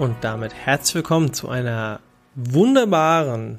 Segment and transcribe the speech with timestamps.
[0.00, 2.00] Und damit herzlich willkommen zu einer
[2.34, 3.58] wunderbaren,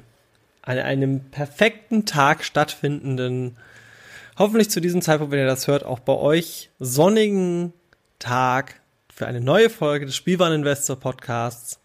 [0.62, 3.56] an einem perfekten Tag stattfindenden,
[4.36, 7.72] hoffentlich zu diesem Zeitpunkt, wenn ihr das hört, auch bei euch sonnigen
[8.18, 8.80] Tag
[9.14, 11.78] für eine neue Folge des Spielwareninvestor Podcasts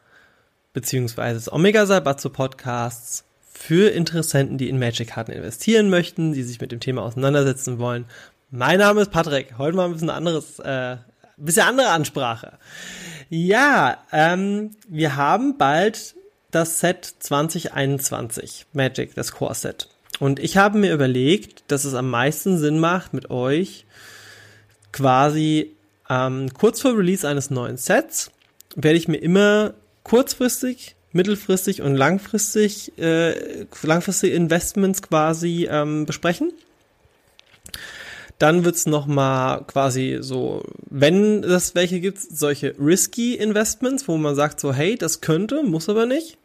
[0.74, 6.72] beziehungsweise des Omega Salbatzo Podcasts für Interessenten, die in Magic-Karten investieren möchten, die sich mit
[6.72, 8.06] dem Thema auseinandersetzen wollen.
[8.50, 9.60] Mein Name ist Patrick.
[9.60, 10.98] Heute mal ein bisschen anderes, äh,
[11.38, 12.58] bisschen andere Ansprache.
[13.30, 16.16] Ja, ähm, wir haben bald
[16.52, 19.90] das Set 2021 Magic, das Core Set.
[20.20, 23.86] Und ich habe mir überlegt, dass es am meisten Sinn macht, mit euch
[24.92, 25.76] quasi
[26.10, 28.32] ähm, kurz vor Release eines neuen Sets
[28.76, 29.74] werde ich mir immer
[30.04, 36.54] kurzfristig, mittelfristig und langfristig äh, langfristige Investments quasi ähm, besprechen.
[38.40, 44.36] Dann wird's noch mal quasi so, wenn es welche gibt, solche risky Investments, wo man
[44.36, 46.38] sagt so, hey, das könnte, muss aber nicht.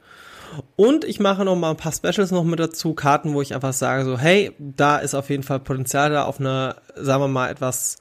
[0.76, 3.72] Und ich mache noch mal ein paar Specials noch mit dazu, Karten, wo ich einfach
[3.72, 7.50] sage so, hey, da ist auf jeden Fall Potenzial da auf eine, sagen wir mal,
[7.50, 7.96] etwas,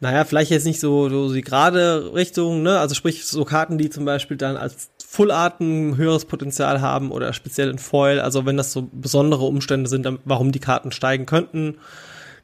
[0.00, 3.90] naja, vielleicht jetzt nicht so, so die gerade Richtung, ne, also sprich so Karten, die
[3.90, 8.46] zum Beispiel dann als Full Art ein höheres Potenzial haben oder speziell in Foil, also
[8.46, 11.78] wenn das so besondere Umstände sind, warum die Karten steigen könnten.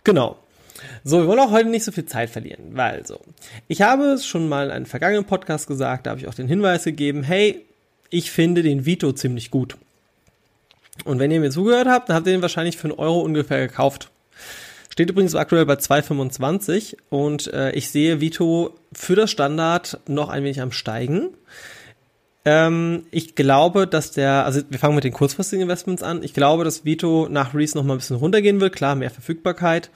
[0.02, 0.38] Genau.
[1.02, 3.20] So, wir wollen auch heute nicht so viel Zeit verlieren, weil so.
[3.68, 6.48] Ich habe es schon mal in einem vergangenen Podcast gesagt, da habe ich auch den
[6.48, 7.64] Hinweis gegeben, hey,
[8.10, 9.76] ich finde den Vito ziemlich gut.
[11.04, 13.66] Und wenn ihr mir zugehört habt, dann habt ihr den wahrscheinlich für einen Euro ungefähr
[13.66, 14.10] gekauft.
[14.90, 20.44] Steht übrigens aktuell bei 2,25 und äh, ich sehe Vito für das Standard noch ein
[20.44, 21.30] wenig am Steigen.
[22.44, 26.22] Ähm, ich glaube, dass der, also wir fangen mit den kurzfristigen Investments an.
[26.22, 28.76] Ich glaube, dass Vito nach Release noch mal ein bisschen runtergehen wird.
[28.76, 29.90] Klar, mehr Verfügbarkeit.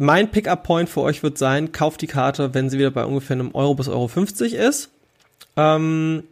[0.00, 3.52] Mein Pickup-Point für euch wird sein, kauft die Karte, wenn sie wieder bei ungefähr einem
[3.52, 4.90] Euro bis Euro 50 ist.
[5.56, 6.22] Ähm,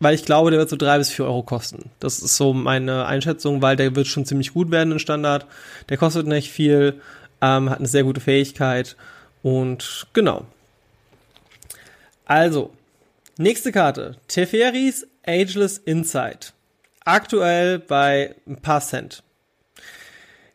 [0.00, 1.90] weil ich glaube, der wird so drei bis vier Euro kosten.
[2.00, 5.44] Das ist so meine Einschätzung, weil der wird schon ziemlich gut werden in Standard.
[5.90, 7.02] Der kostet nicht viel
[7.42, 8.96] ähm, hat eine sehr gute Fähigkeit
[9.42, 10.46] und genau.
[12.24, 12.70] Also,
[13.36, 14.16] nächste Karte.
[14.26, 16.54] Teferis Ageless Insight.
[17.04, 19.22] Aktuell bei ein paar Cent.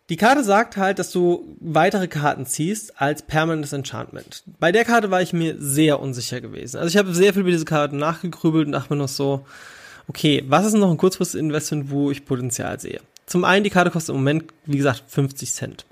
[0.09, 4.43] Die Karte sagt halt, dass du weitere Karten ziehst als permanentes Enchantment.
[4.59, 6.77] Bei der Karte war ich mir sehr unsicher gewesen.
[6.77, 9.45] Also ich habe sehr viel über diese Karte nachgegrübelt und dachte mir noch so,
[10.07, 13.01] okay, was ist noch ein kurzfristiges Investment, wo ich Potenzial sehe?
[13.25, 15.85] Zum einen, die Karte kostet im Moment, wie gesagt, 50 Cent.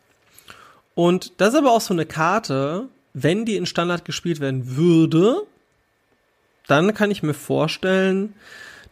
[0.94, 5.42] Und das ist aber auch so eine Karte, wenn die in Standard gespielt werden würde,
[6.68, 8.34] dann kann ich mir vorstellen,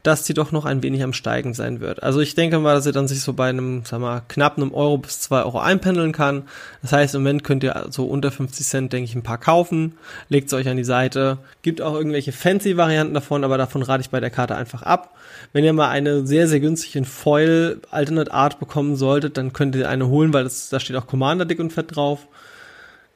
[0.03, 2.03] dass die doch noch ein wenig am Steigen sein wird.
[2.03, 4.73] Also ich denke mal, dass sie dann sich so bei einem, sag mal, knapp einem
[4.73, 6.43] Euro bis zwei Euro einpendeln kann.
[6.81, 9.93] Das heißt, im Moment könnt ihr so unter 50 Cent, denke ich, ein paar kaufen,
[10.27, 11.37] legt es euch an die Seite.
[11.61, 15.15] Gibt auch irgendwelche fancy Varianten davon, aber davon rate ich bei der Karte einfach ab.
[15.53, 19.87] Wenn ihr mal eine sehr, sehr günstige Foil Alternate Art bekommen solltet, dann könnt ihr
[19.87, 22.27] eine holen, weil das, da steht auch Commander dick und fett drauf.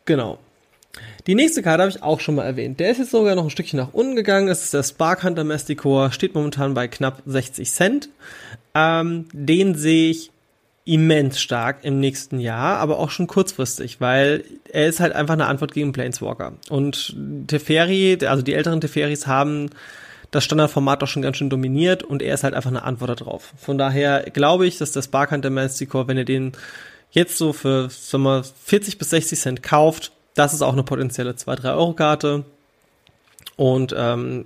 [0.05, 0.39] Genau.
[1.27, 2.79] Die nächste Karte habe ich auch schon mal erwähnt.
[2.79, 4.47] Der ist jetzt sogar noch ein Stückchen nach unten gegangen.
[4.47, 8.09] Das ist der Spark Hunter Masticore, steht momentan bei knapp 60 Cent.
[8.73, 10.31] Ähm, den sehe ich
[10.85, 15.47] immens stark im nächsten Jahr, aber auch schon kurzfristig, weil er ist halt einfach eine
[15.47, 16.53] Antwort gegen Planeswalker.
[16.69, 17.15] Und
[17.47, 19.69] Teferi, also die älteren Teferis haben
[20.31, 23.53] das Standardformat doch schon ganz schön dominiert und er ist halt einfach eine Antwort darauf.
[23.57, 26.53] Von daher glaube ich, dass der Spark Hunter Masticore, wenn ihr den
[27.11, 31.31] jetzt so für sagen wir, 40 bis 60 Cent kauft, das ist auch eine potenzielle
[31.31, 32.45] 2-3-Euro-Karte.
[33.55, 34.45] Und ähm,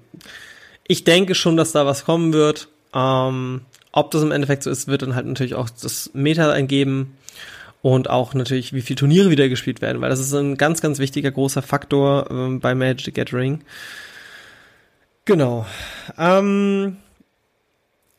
[0.88, 2.70] ich denke schon, dass da was kommen wird.
[2.94, 3.62] Ähm,
[3.92, 7.18] ob das im Endeffekt so ist, wird dann halt natürlich auch das Meta eingeben
[7.82, 11.00] und auch natürlich, wie viele Turniere wieder gespielt werden, weil das ist ein ganz, ganz
[11.00, 13.64] wichtiger großer Faktor ähm, bei Magic the Gathering.
[15.26, 15.66] Genau.
[16.18, 16.98] Ähm,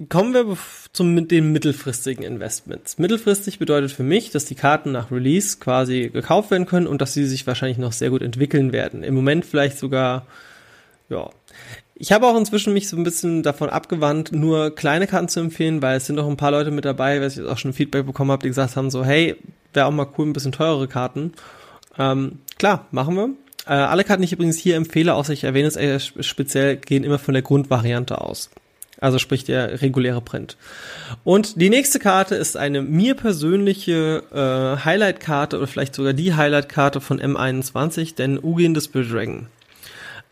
[0.09, 0.57] kommen wir
[0.93, 2.99] zum den mittelfristigen Investments.
[2.99, 7.15] Mittelfristig bedeutet für mich, dass die Karten nach Release quasi gekauft werden können und dass
[7.15, 9.03] sie sich wahrscheinlich noch sehr gut entwickeln werden.
[9.03, 10.27] Im Moment vielleicht sogar,
[11.09, 11.31] ja.
[11.95, 15.83] Ich habe auch inzwischen mich so ein bisschen davon abgewandt, nur kleine Karten zu empfehlen,
[15.83, 18.33] weil es sind noch ein paar Leute mit dabei, weil ich auch schon Feedback bekommen
[18.33, 19.37] habe, die gesagt haben so, hey,
[19.73, 21.33] wäre auch mal cool, ein bisschen teurere Karten.
[21.99, 23.31] Ähm, klar, machen wir.
[23.67, 27.05] Äh, alle Karten, die ich übrigens hier empfehle, außer ich erwähne es äh, speziell, gehen
[27.05, 28.51] immer von der Grundvariante aus.
[29.03, 30.57] Also sprich der reguläre Print.
[31.25, 37.01] Und die nächste Karte ist eine mir persönliche äh, Highlight-Karte oder vielleicht sogar die Highlight-Karte
[37.01, 39.47] von M21, denn Ugin the Spirit Dragon.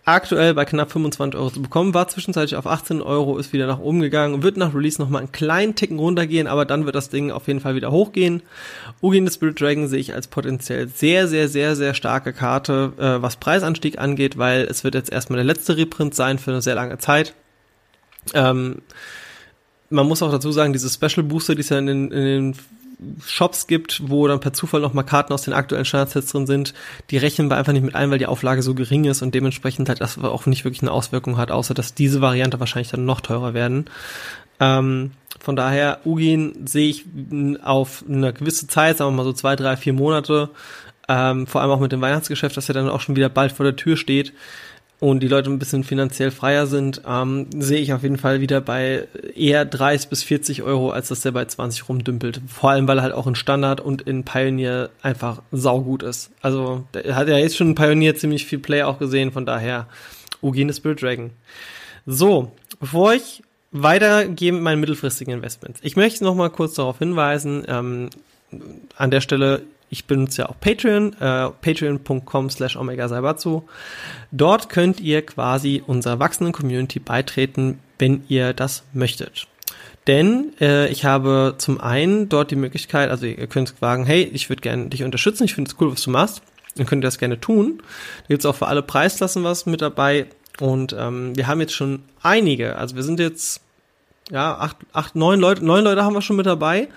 [0.04, 3.80] Aktuell bei knapp 25 Euro zu bekommen, war zwischenzeitlich auf 18 Euro, ist wieder nach
[3.80, 7.32] oben gegangen, wird nach Release nochmal einen kleinen Ticken runtergehen, aber dann wird das Ding
[7.32, 8.42] auf jeden Fall wieder hochgehen.
[9.02, 13.20] Ugin the Spirit Dragon sehe ich als potenziell sehr, sehr, sehr, sehr starke Karte, äh,
[13.20, 16.76] was Preisanstieg angeht, weil es wird jetzt erstmal der letzte Reprint sein für eine sehr
[16.76, 17.34] lange Zeit.
[18.34, 18.82] Ähm,
[19.88, 22.54] man muss auch dazu sagen, diese Special Booster, die es ja in den, in den
[23.24, 26.74] Shops gibt, wo dann per Zufall nochmal Karten aus den aktuellen Standardsets drin sind,
[27.10, 29.88] die rechnen wir einfach nicht mit ein, weil die Auflage so gering ist und dementsprechend
[29.88, 33.20] halt das auch nicht wirklich eine Auswirkung hat, außer dass diese Variante wahrscheinlich dann noch
[33.20, 33.86] teurer werden.
[34.60, 37.06] Ähm, von daher, Ugin sehe ich
[37.62, 40.50] auf eine gewisse Zeit, sagen wir mal so zwei, drei, vier Monate,
[41.08, 43.64] ähm, vor allem auch mit dem Weihnachtsgeschäft, das ja dann auch schon wieder bald vor
[43.64, 44.34] der Tür steht,
[45.00, 48.60] und die Leute ein bisschen finanziell freier sind, ähm, sehe ich auf jeden Fall wieder
[48.60, 52.42] bei eher 30 bis 40 Euro, als dass der bei 20 rumdümpelt.
[52.46, 56.30] Vor allem, weil er halt auch in Standard und in Pioneer einfach saugut ist.
[56.42, 59.86] Also, der hat ja jetzt schon in Pioneer ziemlich viel Play auch gesehen, von daher
[60.42, 61.30] Ugine Spirit Dragon.
[62.04, 63.42] So, bevor ich
[63.72, 65.80] weitergehe mit meinen mittelfristigen Investments.
[65.82, 68.10] Ich möchte noch mal kurz darauf hinweisen, ähm,
[68.96, 73.62] an der Stelle, ich benutze ja auch Patreon, äh, patreon.com slash omega Saibatsu.
[74.30, 79.48] Dort könnt ihr quasi unserer wachsenden Community beitreten, wenn ihr das möchtet.
[80.06, 84.48] Denn äh, ich habe zum einen dort die Möglichkeit, also ihr könnt sagen, hey, ich
[84.48, 86.40] würde gerne dich unterstützen, ich finde es cool, was du machst.
[86.76, 87.82] Dann könnt ihr das gerne tun.
[88.22, 90.26] Da gibt es auch für alle Preisklassen was mit dabei.
[90.60, 93.60] Und ähm, wir haben jetzt schon einige, also wir sind jetzt,
[94.30, 96.88] ja, acht, acht, neun Leute, neun Leute haben wir schon mit dabei.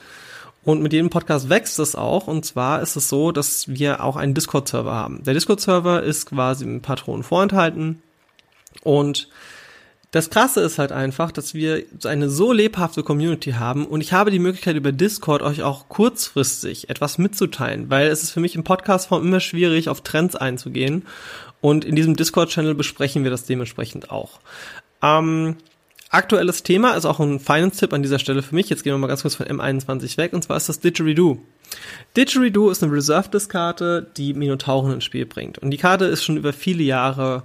[0.65, 2.27] Und mit jedem Podcast wächst es auch.
[2.27, 5.23] Und zwar ist es so, dass wir auch einen Discord-Server haben.
[5.23, 8.01] Der Discord-Server ist quasi mit Patronen vorenthalten.
[8.81, 9.27] Und
[10.13, 14.29] das Krasse ist halt einfach, dass wir eine so lebhafte Community haben und ich habe
[14.29, 18.63] die Möglichkeit über Discord euch auch kurzfristig etwas mitzuteilen, weil es ist für mich im
[18.63, 21.07] Podcast-Form immer schwierig, auf Trends einzugehen
[21.61, 24.39] und in diesem Discord-Channel besprechen wir das dementsprechend auch.
[25.01, 25.55] Ähm,
[26.13, 28.69] aktuelles Thema ist auch ein Finance-Tipp an dieser Stelle für mich.
[28.69, 31.39] Jetzt gehen wir mal ganz kurz von M21 weg und zwar ist das Didgeridoo.
[32.15, 36.53] Didgeridoo ist eine Reserve-Disc-Karte, die Minotauren ins Spiel bringt und die Karte ist schon über
[36.53, 37.43] viele Jahre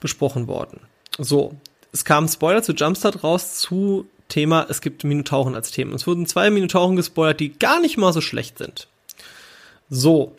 [0.00, 0.80] besprochen worden.
[1.18, 1.54] So,
[1.92, 5.94] es kam Spoiler zu Jumpstart raus zu Thema, es gibt Minotauren als Thema.
[5.94, 8.86] Es wurden zwei Minotauren gespoilert, die gar nicht mal so schlecht sind.
[9.88, 10.36] So.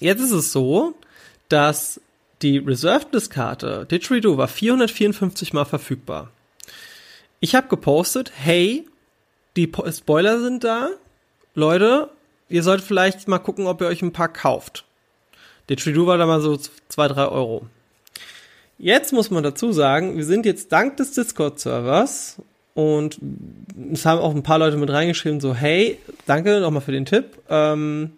[0.00, 0.94] Jetzt ist es so,
[1.48, 2.00] dass
[2.42, 6.30] die Reserved List Karte Didgeridoo war 454 mal verfügbar.
[7.44, 8.88] Ich habe gepostet, hey,
[9.54, 10.88] die Spoiler sind da.
[11.54, 12.08] Leute,
[12.48, 14.86] ihr solltet vielleicht mal gucken, ob ihr euch ein paar kauft.
[15.68, 16.58] Didgeridoo war da mal so
[16.88, 17.66] zwei drei Euro.
[18.78, 22.36] Jetzt muss man dazu sagen, wir sind jetzt dank des Discord-Servers
[22.72, 23.18] und
[23.92, 27.26] es haben auch ein paar Leute mit reingeschrieben, so, hey, danke nochmal für den Tipp.
[27.50, 28.12] Ähm,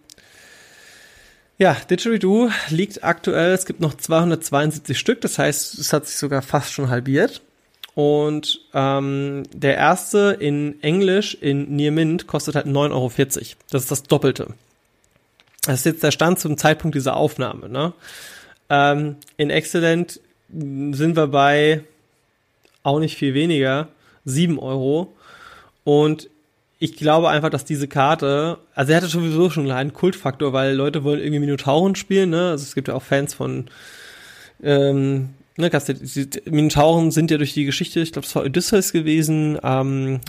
[1.58, 6.42] ja, Didgeridoo liegt aktuell, es gibt noch 272 Stück, das heißt, es hat sich sogar
[6.42, 7.42] fast schon halbiert.
[7.96, 13.10] Und ähm, der erste in Englisch in Near Mint kostet halt 9,40 Euro.
[13.70, 14.48] Das ist das Doppelte.
[15.62, 17.70] Das ist jetzt der Stand zum Zeitpunkt dieser Aufnahme.
[17.70, 17.94] Ne?
[18.68, 21.84] Ähm, in Excellent sind wir bei
[22.82, 23.88] auch nicht viel weniger,
[24.26, 25.14] 7 Euro.
[25.82, 26.28] Und
[26.78, 31.02] ich glaube einfach, dass diese Karte, also er hatte sowieso schon einen Kultfaktor, weil Leute
[31.02, 32.50] wollen irgendwie Minotauren spielen, ne?
[32.50, 33.68] Also es gibt ja auch Fans von,
[34.62, 39.58] ähm, ne, die Minotauren sind ja durch die Geschichte, ich glaube, es war Odysseus gewesen,
[39.62, 40.20] ähm,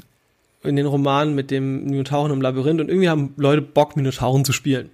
[0.63, 4.53] in den Romanen mit dem Minotauren im Labyrinth und irgendwie haben Leute Bock, Minotauren zu
[4.53, 4.89] spielen.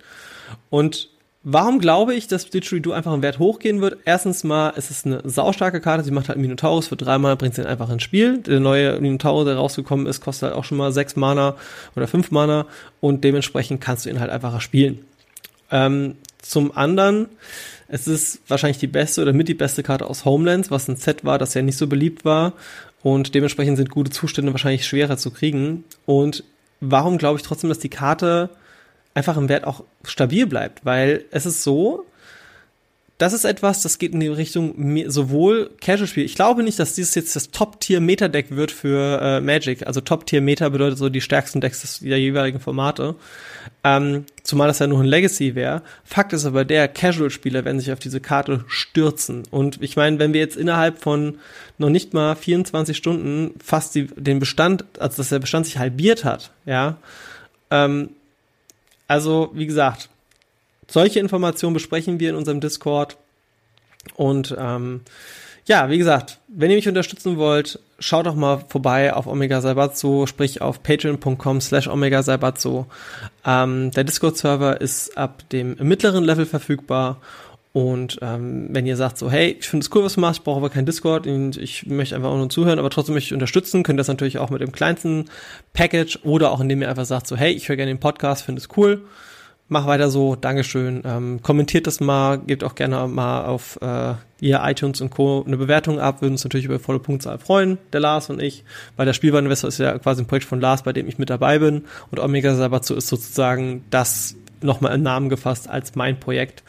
[0.69, 1.09] Und
[1.45, 3.97] Warum glaube ich, dass Didgeridoo einfach im Wert hochgehen wird?
[4.05, 7.53] Erstens mal, es ist eine saustarke Karte, sie macht halt Minotaurus für drei Mana, bringt
[7.53, 8.37] sie einfach ins Spiel.
[8.37, 11.57] Der neue Minotaurus, der rausgekommen ist, kostet halt auch schon mal sechs Mana
[11.97, 12.65] oder fünf Mana
[13.01, 15.03] und dementsprechend kannst du ihn halt einfacher spielen.
[15.69, 17.27] Ähm, zum anderen,
[17.93, 21.23] es ist wahrscheinlich die beste oder mit die beste Karte aus Homelands, was ein Set
[21.23, 22.53] war, das ja nicht so beliebt war
[23.03, 25.83] und dementsprechend sind gute Zustände wahrscheinlich schwerer zu kriegen.
[26.07, 26.43] Und
[26.79, 28.49] warum glaube ich trotzdem, dass die Karte
[29.13, 32.03] einfach im Wert auch stabil bleibt, weil es ist so,
[33.23, 36.25] das ist etwas, das geht in die Richtung sowohl Casual-Spiel.
[36.25, 39.87] Ich glaube nicht, dass dieses jetzt das Top-Tier-Meta-Deck wird für äh, Magic.
[39.87, 43.15] Also Top-Tier-Meta bedeutet so die stärksten Decks der jeweiligen Formate.
[43.85, 45.83] Ähm, zumal das ja nur ein Legacy wäre.
[46.03, 49.43] Fakt ist aber der, Casual-Spieler werden sich auf diese Karte stürzen.
[49.51, 51.37] Und ich meine, wenn wir jetzt innerhalb von
[51.77, 56.25] noch nicht mal 24 Stunden fast die, den Bestand, also dass der Bestand sich halbiert
[56.25, 56.97] hat, ja,
[57.71, 58.09] ähm,
[59.07, 60.09] also, wie gesagt,
[60.87, 63.17] solche Informationen besprechen wir in unserem Discord.
[64.15, 65.01] Und ähm,
[65.65, 70.25] ja, wie gesagt, wenn ihr mich unterstützen wollt, schaut doch mal vorbei auf Omega Saibatsu,
[70.27, 72.85] sprich auf patreon.com slash Omega Saibatsu.
[73.45, 77.21] Ähm, der Discord-Server ist ab dem mittleren Level verfügbar
[77.73, 80.43] und ähm, wenn ihr sagt so, hey, ich finde es cool, was du machst, ich
[80.43, 83.33] brauche aber kein Discord und ich möchte einfach auch nur zuhören, aber trotzdem möchte ich
[83.33, 85.25] unterstützen, könnt ihr das natürlich auch mit dem kleinsten
[85.73, 88.61] Package oder auch indem ihr einfach sagt so, hey, ich höre gerne den Podcast, finde
[88.61, 89.01] es cool,
[89.67, 94.61] mach weiter so, Dankeschön, ähm, kommentiert das mal, gebt auch gerne mal auf äh, ihr
[94.63, 95.43] iTunes und Co.
[95.45, 98.63] eine Bewertung ab, würden uns natürlich über volle Punktzahl freuen, der Lars und ich,
[98.97, 101.59] weil der Spielwareninvestor ist ja quasi ein Projekt von Lars, bei dem ich mit dabei
[101.59, 106.63] bin und Omega Sabatsu ist sozusagen das nochmal in Namen gefasst als mein Projekt.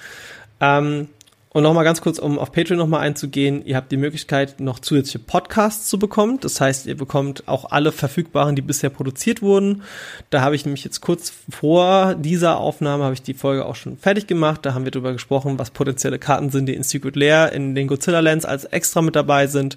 [0.60, 1.08] Ähm,
[1.54, 5.20] und nochmal ganz kurz, um auf Patreon nochmal einzugehen, ihr habt die Möglichkeit, noch zusätzliche
[5.20, 6.40] Podcasts zu bekommen.
[6.40, 9.82] Das heißt, ihr bekommt auch alle verfügbaren, die bisher produziert wurden.
[10.30, 13.96] Da habe ich nämlich jetzt kurz vor dieser Aufnahme, habe ich die Folge auch schon
[13.96, 14.66] fertig gemacht.
[14.66, 17.86] Da haben wir darüber gesprochen, was potenzielle Karten sind, die in Secret Lair, in den
[17.86, 19.76] Godzilla Lands als extra mit dabei sind.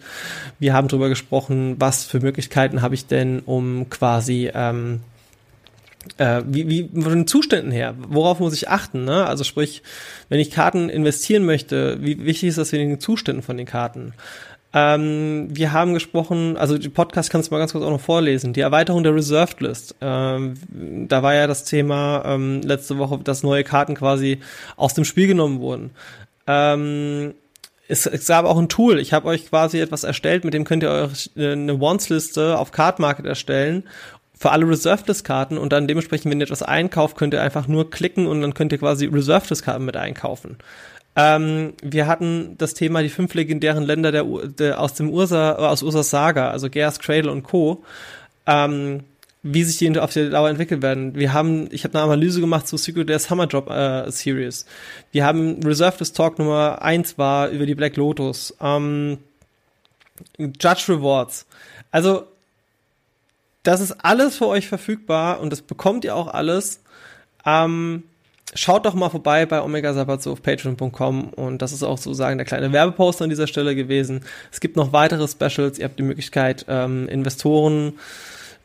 [0.57, 5.01] Wir haben darüber gesprochen, was für Möglichkeiten habe ich denn, um quasi ähm,
[6.17, 9.05] äh, wie, wie von den Zuständen her, worauf muss ich achten?
[9.05, 9.25] Ne?
[9.25, 9.83] Also sprich,
[10.29, 14.13] wenn ich Karten investieren möchte, wie wichtig ist das in den Zuständen von den Karten?
[14.73, 18.53] Ähm, wir haben gesprochen, also die Podcast kannst du mal ganz kurz auch noch vorlesen,
[18.53, 19.95] die Erweiterung der Reserved List.
[20.01, 20.55] Ähm,
[21.07, 24.39] da war ja das Thema ähm, letzte Woche, dass neue Karten quasi
[24.75, 25.91] aus dem Spiel genommen wurden.
[26.47, 27.33] Ähm,
[27.87, 28.99] es, es gab auch ein Tool.
[28.99, 32.71] Ich habe euch quasi etwas erstellt, mit dem könnt ihr euch äh, eine Wants-Liste auf
[32.71, 33.83] Card Market erstellen
[34.39, 38.27] für alle Reserved-List-Karten und dann dementsprechend, wenn ihr etwas einkauft, könnt ihr einfach nur klicken
[38.27, 40.57] und dann könnt ihr quasi Reserved-List-Karten mit einkaufen.
[41.15, 45.81] Ähm, wir hatten das Thema die fünf legendären Länder der, der aus dem Ursa, aus
[45.81, 47.83] Ursas Saga, also Gears, Cradle und Co.
[48.45, 49.03] Ähm,
[49.43, 51.15] wie sich die auf der Dauer entwickeln werden.
[51.15, 54.65] Wir haben, ich habe eine Analyse gemacht zu Secret der Summer Drop äh, Series.
[55.11, 58.55] Wir haben Reserved Talk Nummer eins war über die Black Lotus.
[58.61, 59.19] Ähm,
[60.37, 61.45] Judge Rewards.
[61.91, 62.25] Also,
[63.67, 66.81] das ist alles für euch verfügbar und das bekommt ihr auch alles.
[67.45, 68.03] Ähm,
[68.53, 72.45] schaut doch mal vorbei bei Omega Sabatso auf patreon.com und das ist auch sozusagen der
[72.45, 74.21] kleine Werbepost an dieser Stelle gewesen.
[74.53, 75.79] Es gibt noch weitere Specials.
[75.79, 77.93] Ihr habt die Möglichkeit, ähm, Investoren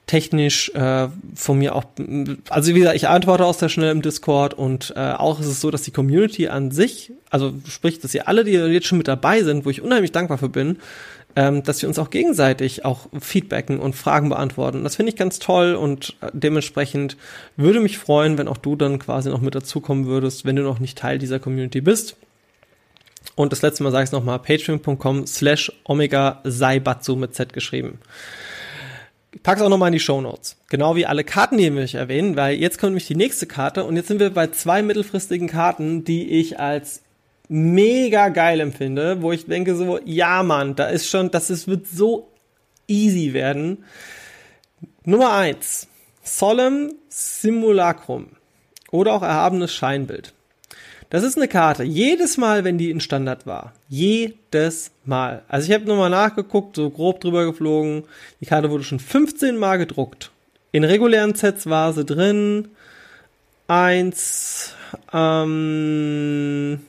[0.06, 1.84] technisch äh, von mir auch,
[2.50, 5.60] also wie gesagt, ich antworte auch sehr schnell im Discord und äh, auch ist es
[5.60, 9.08] so, dass die Community an sich, also sprich, dass ihr alle, die jetzt schon mit
[9.08, 10.78] dabei sind, wo ich unheimlich dankbar für bin,
[11.36, 14.84] ähm, dass wir uns auch gegenseitig auch feedbacken und Fragen beantworten.
[14.84, 17.16] Das finde ich ganz toll und äh, dementsprechend
[17.56, 20.78] würde mich freuen, wenn auch du dann quasi noch mit dazukommen würdest, wenn du noch
[20.78, 22.16] nicht Teil dieser Community bist.
[23.34, 27.98] Und das letzte Mal sage ich es nochmal, patreon.com slash omega saibatsu mit Z geschrieben.
[29.34, 30.56] Ich pack's auch nochmal in die Show Notes.
[30.68, 33.96] Genau wie alle Karten, die wir erwähnen, weil jetzt kommt nämlich die nächste Karte und
[33.96, 37.01] jetzt sind wir bei zwei mittelfristigen Karten, die ich als
[37.52, 41.86] mega geil empfinde, wo ich denke so, ja Mann, da ist schon, das ist, wird
[41.86, 42.28] so
[42.88, 43.84] easy werden.
[45.04, 45.86] Nummer eins,
[46.22, 48.28] Solemn Simulacrum
[48.90, 50.32] oder auch erhabenes Scheinbild.
[51.10, 51.82] Das ist eine Karte.
[51.82, 53.74] Jedes Mal, wenn die in Standard war.
[53.86, 55.42] Jedes Mal.
[55.46, 58.04] Also ich habe nochmal nachgeguckt, so grob drüber geflogen.
[58.40, 60.30] Die Karte wurde schon 15 Mal gedruckt.
[60.70, 62.68] In regulären Sets war sie drin.
[63.68, 64.74] Eins,
[65.12, 66.80] ähm,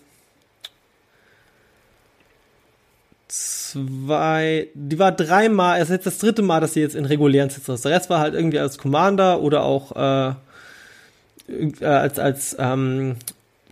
[3.73, 7.69] zwei, die war dreimal, ist jetzt das dritte Mal, dass sie jetzt in regulären Sets
[7.69, 7.85] ist.
[7.85, 10.33] Der Rest war halt irgendwie als Commander oder auch äh,
[11.81, 13.15] äh als, als ähm,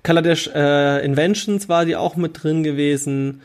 [0.03, 3.41] Kaladesh äh, Inventions war die auch mit drin gewesen.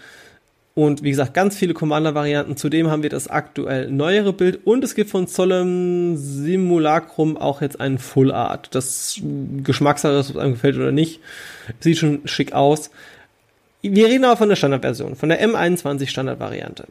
[0.74, 2.58] Und wie gesagt, ganz viele Commander-Varianten.
[2.58, 4.66] Zudem haben wir das aktuell neuere Bild.
[4.66, 8.74] Und es gibt von Solemn Simulacrum auch jetzt einen Full Art.
[8.74, 9.18] Das
[9.62, 11.20] Geschmackssache ob es einem gefällt oder nicht.
[11.80, 12.90] Sieht schon schick aus.
[13.82, 16.86] Wir reden aber von der Standardversion, von der M21 Standardvariante.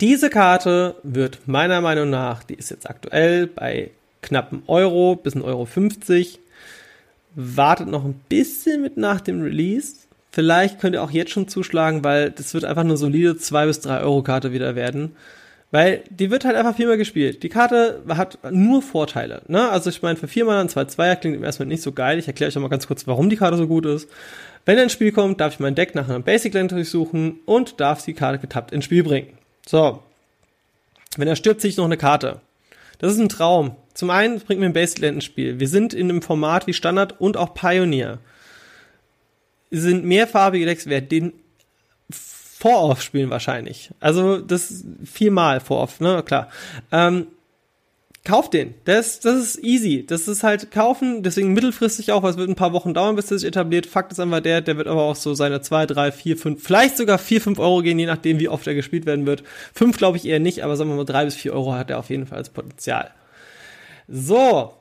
[0.00, 3.90] Diese Karte wird meiner Meinung nach, die ist jetzt aktuell bei
[4.22, 6.38] knappen Euro bis 1,50 Euro 50
[7.36, 9.96] wartet noch ein bisschen mit nach dem Release.
[10.32, 13.80] Vielleicht könnt ihr auch jetzt schon zuschlagen, weil das wird einfach eine solide 2 bis
[13.80, 15.14] 3 Euro Karte wieder werden.
[15.72, 17.42] Weil die wird halt einfach viermal gespielt.
[17.42, 19.42] Die Karte hat nur Vorteile.
[19.48, 19.68] Ne?
[19.68, 22.18] Also ich meine, für viermal ein 2-2er klingt im ersten Mal nicht so geil.
[22.18, 24.08] Ich erkläre euch mal ganz kurz, warum die Karte so gut ist.
[24.64, 27.80] Wenn er ins Spiel kommt, darf ich mein Deck nach einem Basic Land durchsuchen und
[27.80, 29.38] darf die Karte getappt ins Spiel bringen.
[29.66, 30.02] So.
[31.16, 32.40] Wenn er stirbt, ziehe ich noch eine Karte.
[32.98, 33.76] Das ist ein Traum.
[33.94, 35.58] Zum einen bringt mir ein Baseland ins Spiel.
[35.58, 38.18] Wir sind in einem Format wie Standard und auch Pioneer.
[39.70, 41.32] Sind mehrfarbige Decks wert, den
[42.58, 43.90] Vor-Off spielen wahrscheinlich.
[44.00, 46.48] Also das viermal Vor-Off, ne, klar.
[46.90, 47.26] Ähm,
[48.24, 48.74] kauft den.
[48.86, 50.06] Das, das ist easy.
[50.06, 53.26] Das ist halt kaufen, deswegen mittelfristig auch, weil es wird ein paar Wochen dauern, bis
[53.26, 53.84] der sich etabliert.
[53.84, 56.96] Fakt ist einfach der, der wird aber auch so seine zwei, drei, vier, fünf, vielleicht
[56.96, 59.42] sogar vier, fünf Euro gehen, je nachdem, wie oft er gespielt werden wird.
[59.74, 61.98] Fünf glaube ich eher nicht, aber sagen wir mal drei bis vier Euro hat er
[61.98, 63.10] auf jeden Fall als Potenzial.
[64.08, 64.72] So.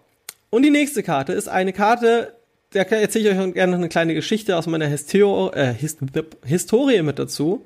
[0.49, 2.33] Und die nächste Karte ist eine Karte,
[2.75, 5.99] da erzähle ich euch gerne noch eine kleine Geschichte aus meiner Histor äh, Hist
[6.45, 7.65] Historie mit dazu.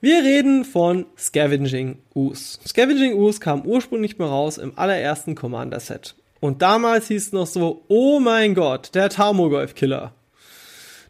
[0.00, 2.58] Wir reden von Scavenging Ooze.
[2.66, 6.14] Scavenging Ooze kam ursprünglich mal raus im allerersten Commander-Set.
[6.40, 10.12] Und damals hieß es noch so, oh mein Gott, der Tarmogoyf-Killer.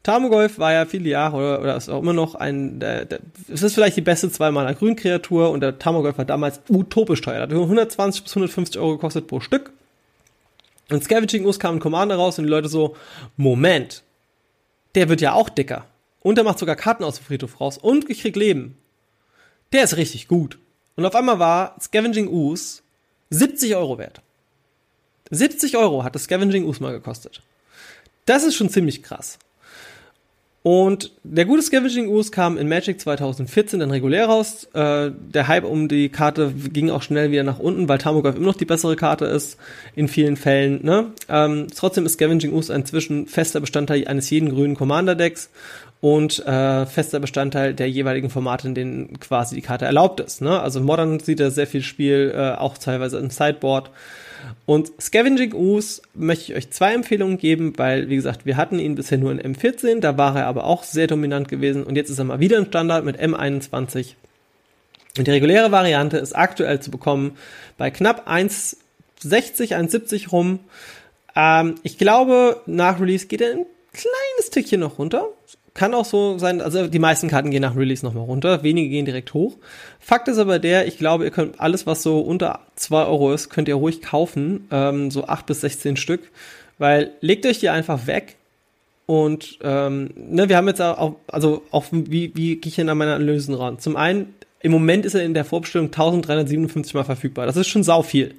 [0.05, 3.21] Tarmogoyf war ja viele Jahre oder, oder ist auch immer noch ein, der, der,
[3.53, 7.43] es ist vielleicht die beste zweimaler Grün-Kreatur und der Tarmogoyf war damals utopisch teuer.
[7.43, 9.73] Hat 120 bis 150 Euro gekostet pro Stück.
[10.91, 12.97] Und Scavenging Ooze kam ein Commander raus und die Leute so,
[13.37, 14.03] Moment,
[14.95, 15.87] der wird ja auch dicker.
[16.21, 18.77] Und der macht sogar Karten aus dem Friedhof raus und ich krieg Leben
[19.75, 20.59] der ist richtig gut.
[20.97, 22.83] Und auf einmal war Scavenging Ooze
[23.31, 24.23] 70 Euro wert.
[25.31, 27.43] 70 Euro hat das Scavenging Ooze mal gekostet.
[28.25, 29.39] Das ist schon ziemlich krass.
[30.67, 34.65] Und der gute Scavenging Ooze kam in Magic 2014 dann regulär raus.
[34.73, 38.47] Äh, der Hype um die Karte ging auch schnell wieder nach unten, weil Tamogolf immer
[38.47, 39.59] noch die bessere Karte ist
[39.95, 40.83] in vielen Fällen.
[40.83, 41.09] Ne?
[41.29, 45.51] Ähm, trotzdem ist Scavenging Ooze inzwischen fester Bestandteil eines jeden grünen Commander-Decks
[46.05, 50.43] und äh, fester Bestandteil der jeweiligen Formate, in denen quasi die Karte erlaubt ist.
[50.43, 50.61] Ne?
[50.61, 53.91] Also Modern sieht er sehr viel Spiel, äh, auch teilweise im Sideboard.
[54.67, 58.97] Und Scavenging Ooze möchte ich euch zwei Empfehlungen geben, weil, wie gesagt, wir hatten ihn
[58.97, 62.19] bisher nur in M14, da war er aber auch sehr dominant gewesen und jetzt ist
[62.19, 64.09] er mal wieder im Standard mit M21.
[65.17, 67.39] Und die reguläre Variante ist aktuell zu bekommen
[67.79, 68.77] bei knapp 1,60,
[69.75, 70.59] 1,70 rum.
[71.35, 73.65] Ähm, ich glaube, nach Release geht er ein
[73.95, 75.31] kleines Tickchen noch runter.
[75.75, 79.05] Kann auch so sein, also die meisten Karten gehen nach Release nochmal runter, wenige gehen
[79.05, 79.57] direkt hoch.
[79.99, 83.51] Fakt ist aber der, ich glaube, ihr könnt alles, was so unter zwei Euro ist,
[83.51, 86.31] könnt ihr ruhig kaufen, ähm, so acht bis 16 Stück,
[86.79, 88.37] weil legt euch die einfach weg
[89.07, 92.97] und ähm, ne, wir haben jetzt auch, also auch wie, wie gehe ich denn an
[92.97, 93.79] meine Analysen ran?
[93.79, 97.47] Zum einen, im Moment ist er in der Vorbestellung 1357 mal verfügbar.
[97.47, 98.35] Das ist schon sau viel.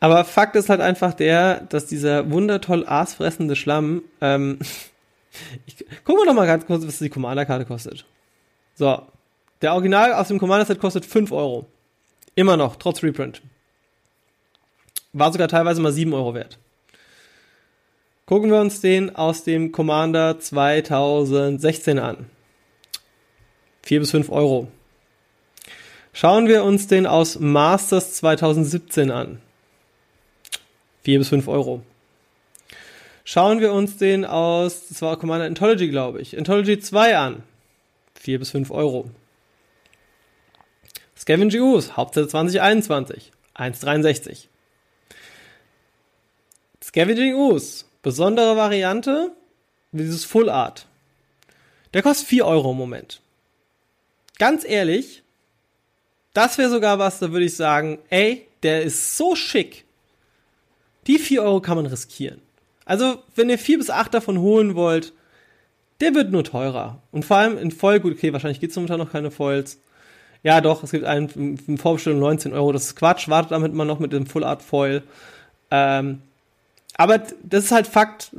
[0.00, 4.58] Aber Fakt ist halt einfach der, dass dieser wundertoll aasfressende Schlamm, ähm,
[5.66, 8.04] ich, gucken wir doch mal ganz kurz, was die Commander-Karte kostet.
[8.74, 9.02] So,
[9.62, 11.66] der Original aus dem Commander-Set kostet 5 Euro.
[12.34, 13.42] Immer noch, trotz Reprint.
[15.12, 16.58] War sogar teilweise mal 7 Euro wert.
[18.26, 22.30] Gucken wir uns den aus dem Commander 2016 an.
[23.82, 24.68] 4 bis 5 Euro.
[26.12, 29.40] Schauen wir uns den aus Masters 2017 an.
[31.02, 31.82] 4 bis 5 Euro.
[33.24, 37.42] Schauen wir uns den aus, das war Commander Anthology, glaube ich, Anthology 2 an.
[38.20, 39.10] 4 bis 5 Euro.
[41.16, 44.48] Scavenging Ooze, Hauptzeit 2021, 1,63.
[46.82, 49.32] Scavenging Ooze, besondere Variante,
[49.92, 50.86] dieses Full Art.
[51.94, 53.22] Der kostet 4 Euro im Moment.
[54.38, 55.22] Ganz ehrlich,
[56.34, 59.84] das wäre sogar was, da würde ich sagen, ey, der ist so schick.
[61.06, 62.43] Die 4 Euro kann man riskieren.
[62.84, 65.12] Also, wenn ihr 4 bis 8 davon holen wollt,
[66.00, 67.00] der wird nur teurer.
[67.12, 69.78] Und vor allem in Voll, gut, okay, wahrscheinlich gibt es momentan noch keine Foils.
[70.42, 72.72] Ja, doch, es gibt einen in Vorbestellung 19 Euro.
[72.72, 75.02] Das ist Quatsch, wartet damit mal noch mit dem Full Art Foil.
[75.70, 76.20] Ähm,
[76.96, 78.30] aber das ist halt Fakt.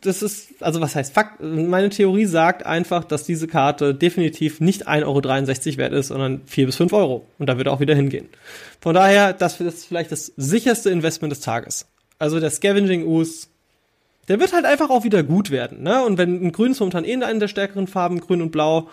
[0.00, 1.40] Das ist, also was heißt Fakt?
[1.40, 6.66] Meine Theorie sagt einfach, dass diese Karte definitiv nicht 1,63 Euro wert ist, sondern 4
[6.66, 7.26] bis 5 Euro.
[7.38, 8.28] Und da wird er auch wieder hingehen.
[8.80, 11.86] Von daher, das ist vielleicht das sicherste Investment des Tages.
[12.18, 13.46] Also der Scavenging Ooze,
[14.30, 15.82] der wird halt einfach auch wieder gut werden.
[15.82, 16.04] Ne?
[16.04, 18.88] Und wenn ein Grün ist momentan eh in einer der stärkeren Farben, Grün und Blau,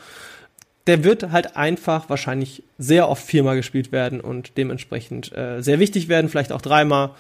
[0.88, 6.08] der wird halt einfach wahrscheinlich sehr oft viermal gespielt werden und dementsprechend äh, sehr wichtig
[6.08, 7.12] werden, vielleicht auch dreimal.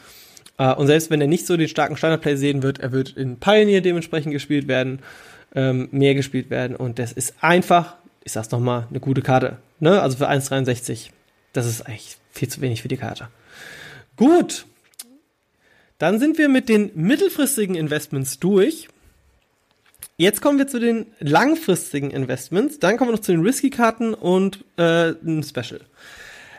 [0.59, 3.37] Uh, und selbst wenn er nicht so den starken Standardplay sehen wird, er wird in
[3.37, 4.97] Pioneer dementsprechend gespielt werden,
[5.53, 6.75] ähm, mehr gespielt werden.
[6.75, 9.57] Und das ist einfach, ich sag's nochmal, eine gute Karte.
[9.79, 10.01] Ne?
[10.01, 11.11] Also für 1,63.
[11.53, 13.27] Das ist eigentlich viel zu wenig für die Karte.
[14.15, 14.65] Gut.
[15.97, 18.87] Dann sind wir mit den mittelfristigen Investments durch.
[20.17, 22.79] Jetzt kommen wir zu den langfristigen Investments.
[22.79, 25.81] Dann kommen wir noch zu den Risky-Karten und äh, ein Special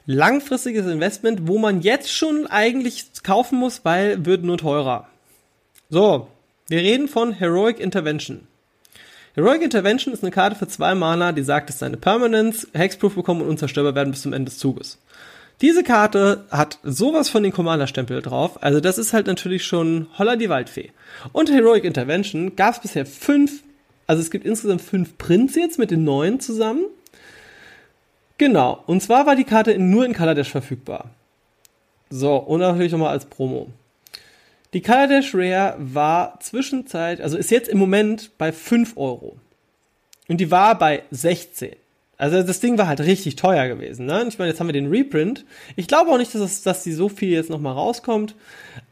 [0.08, 5.06] langfristiges Investment, wo man jetzt schon eigentlich kaufen muss, weil wird nur teurer.
[5.90, 6.28] So,
[6.68, 8.48] wir reden von Heroic Intervention.
[9.34, 13.42] Heroic Intervention ist eine Karte für zwei Mana, die sagt, dass seine Permanence Hexproof bekommen
[13.42, 14.98] und unzerstörbar werden bis zum Ende des Zuges.
[15.60, 20.36] Diese Karte hat sowas von den Commander-Stempel drauf, also das ist halt natürlich schon Holla
[20.36, 20.92] die Waldfee.
[21.32, 23.64] Und Heroic Intervention gab es bisher fünf,
[24.06, 26.84] also es gibt insgesamt fünf Prints jetzt mit den neuen zusammen.
[28.38, 28.84] Genau.
[28.86, 31.10] Und zwar war die Karte nur in Kaladesh verfügbar.
[32.08, 33.68] So, und natürlich nochmal als Promo.
[34.74, 39.38] Die Kaladesh Rare war zwischenzeit, also ist jetzt im Moment bei 5 Euro.
[40.28, 41.74] Und die war bei 16.
[42.18, 44.06] Also das Ding war halt richtig teuer gewesen.
[44.06, 44.26] Ne?
[44.28, 45.46] Ich meine, jetzt haben wir den Reprint.
[45.76, 48.34] Ich glaube auch nicht, dass, dass die so viel jetzt nochmal rauskommt.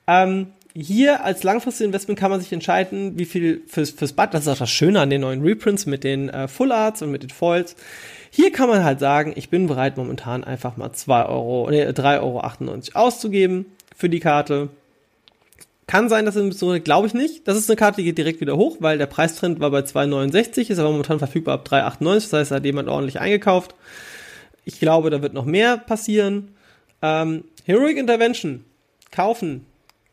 [0.06, 4.42] Ähm, hier als langfristiges Investment kann man sich entscheiden, wie viel fürs, fürs Bad, das
[4.42, 7.22] ist auch das Schöne an den neuen Reprints mit den äh, Full Arts und mit
[7.22, 7.74] den Foils.
[8.30, 12.20] Hier kann man halt sagen, ich bin bereit momentan einfach mal 2 Euro, nee, 3,98
[12.20, 14.68] Euro auszugeben für die Karte.
[15.86, 17.46] Kann sein, dass es so, glaube ich nicht.
[17.46, 20.70] Das ist eine Karte, die geht direkt wieder hoch, weil der Preistrend war bei 2,69,
[20.70, 23.74] ist aber momentan verfügbar ab 3,98, das heißt, da hat jemand ordentlich eingekauft.
[24.64, 26.48] Ich glaube, da wird noch mehr passieren.
[27.02, 28.64] Ähm, Heroic Intervention,
[29.12, 29.64] kaufen,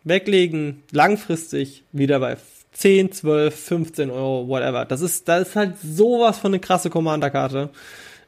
[0.03, 2.37] weglegen, langfristig wieder bei
[2.73, 4.85] 10, 12, 15 Euro, whatever.
[4.85, 7.71] Das ist, das ist halt sowas von eine krasse Commander-Karte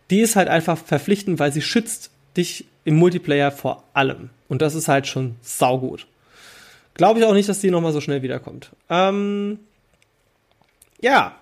[0.10, 4.30] die ist halt einfach verpflichtend, weil sie schützt dich im Multiplayer vor allem.
[4.48, 6.08] Und das ist halt schon saugut.
[6.96, 8.72] Glaube ich auch nicht, dass die nochmal so schnell wiederkommt.
[8.90, 9.60] Ähm,
[11.02, 11.36] ja.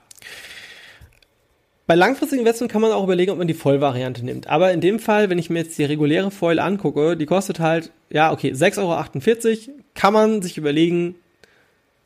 [1.86, 4.48] Bei langfristigen Investments kann man auch überlegen, ob man die Vollvariante nimmt.
[4.48, 7.92] Aber in dem Fall, wenn ich mir jetzt die reguläre Foil angucke, die kostet halt,
[8.10, 11.16] ja, okay, 6,48 Euro, kann man sich überlegen,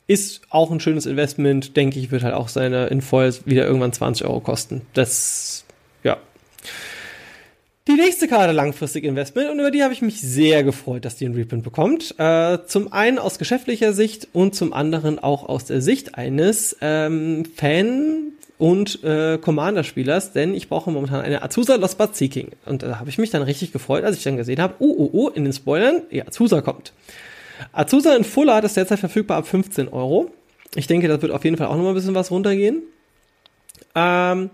[0.06, 3.92] ist auch ein schönes Investment, denke ich, wird halt auch seine in Foils wieder irgendwann
[3.92, 4.82] 20 Euro kosten.
[4.94, 5.64] Das,
[6.02, 6.18] ja,
[7.88, 11.24] die nächste Karte langfristig Investment und über die habe ich mich sehr gefreut, dass die
[11.24, 12.14] einen Reprint bekommt.
[12.18, 17.44] Äh, zum einen aus geschäftlicher Sicht und zum anderen auch aus der Sicht eines ähm,
[17.56, 22.50] Fan und äh, Commander-Spielers, denn ich brauche momentan eine Azusa Lost But Seeking.
[22.66, 25.10] Und da habe ich mich dann richtig gefreut, als ich dann gesehen habe, oh, oh,
[25.12, 26.92] oh, in den Spoilern, ja, Azusa kommt.
[27.72, 30.30] Azusa in Full Art ist derzeit verfügbar ab 15 Euro.
[30.74, 32.82] Ich denke, das wird auf jeden Fall auch nochmal ein bisschen was runtergehen.
[33.94, 34.50] Ähm,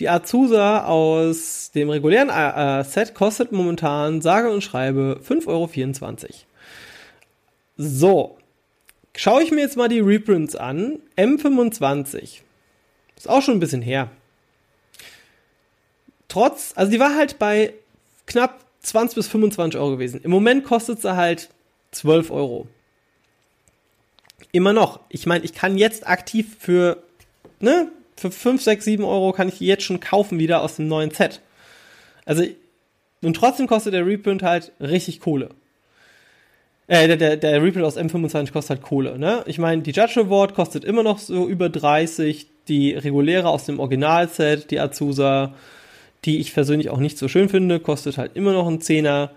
[0.00, 5.68] die Azusa aus dem regulären äh, äh, Set kostet momentan, sage und schreibe, 5,24 Euro.
[7.76, 8.38] So.
[9.14, 10.98] Schaue ich mir jetzt mal die Reprints an.
[11.16, 12.40] M25.
[13.16, 14.10] Ist auch schon ein bisschen her.
[16.28, 17.74] trotz, also die war halt bei
[18.26, 20.20] knapp 20 bis 25 Euro gewesen.
[20.22, 21.50] Im Moment kostet sie halt
[21.92, 22.66] 12 Euro.
[24.50, 25.00] Immer noch.
[25.08, 27.02] Ich meine, ich kann jetzt aktiv für,
[27.60, 27.90] ne,
[28.22, 31.10] für 5, 6, 7 Euro kann ich die jetzt schon kaufen wieder aus dem neuen
[31.10, 31.40] Set.
[32.24, 32.44] Also,
[33.22, 35.50] und trotzdem kostet der Reprint halt richtig Kohle.
[36.86, 39.42] Äh, der, der, der Reprint aus M25 kostet halt Kohle, ne?
[39.46, 43.80] Ich meine, die Judge Award kostet immer noch so über 30, die reguläre aus dem
[43.80, 45.54] Originalset, die Azusa,
[46.24, 49.32] die ich persönlich auch nicht so schön finde, kostet halt immer noch einen Zehner.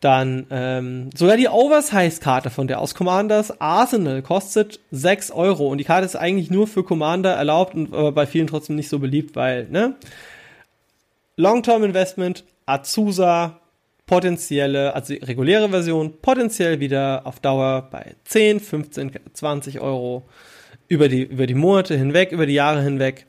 [0.00, 5.84] Dann ähm, sogar die Oversize-Karte von der aus Commanders Arsenal kostet 6 Euro und die
[5.84, 9.34] Karte ist eigentlich nur für Commander erlaubt und aber bei vielen trotzdem nicht so beliebt,
[9.34, 9.96] weil, ne?
[11.36, 13.60] Long-Term Investment, Azusa,
[14.06, 20.28] potenzielle, also reguläre Version, potenziell wieder auf Dauer bei 10, 15, 20 Euro
[20.88, 23.27] über die, über die Monate hinweg, über die Jahre hinweg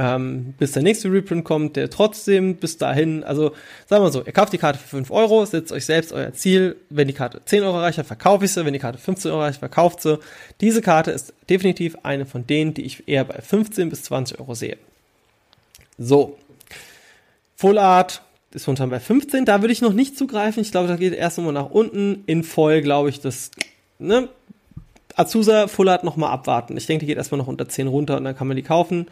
[0.00, 3.52] ähm, bis der nächste Reprint kommt, der trotzdem bis dahin, also
[3.86, 6.76] sagen wir so, ihr kauft die Karte für 5 Euro, setzt euch selbst euer Ziel,
[6.88, 9.58] wenn die Karte 10 Euro erreicht, verkaufe ich sie, wenn die Karte 15 Euro erreicht,
[9.58, 10.18] verkauft sie.
[10.62, 14.54] Diese Karte ist definitiv eine von denen, die ich eher bei 15 bis 20 Euro
[14.54, 14.78] sehe.
[15.98, 16.38] So.
[17.56, 20.96] Full Art ist momentan bei 15, da würde ich noch nicht zugreifen, ich glaube, da
[20.96, 23.50] geht erst nochmal nach unten, in voll glaube ich, das,
[23.98, 24.30] ne,
[25.14, 26.74] Azusa Full Art nochmal abwarten.
[26.78, 29.06] Ich denke, die geht erstmal noch unter 10 runter und dann kann man die kaufen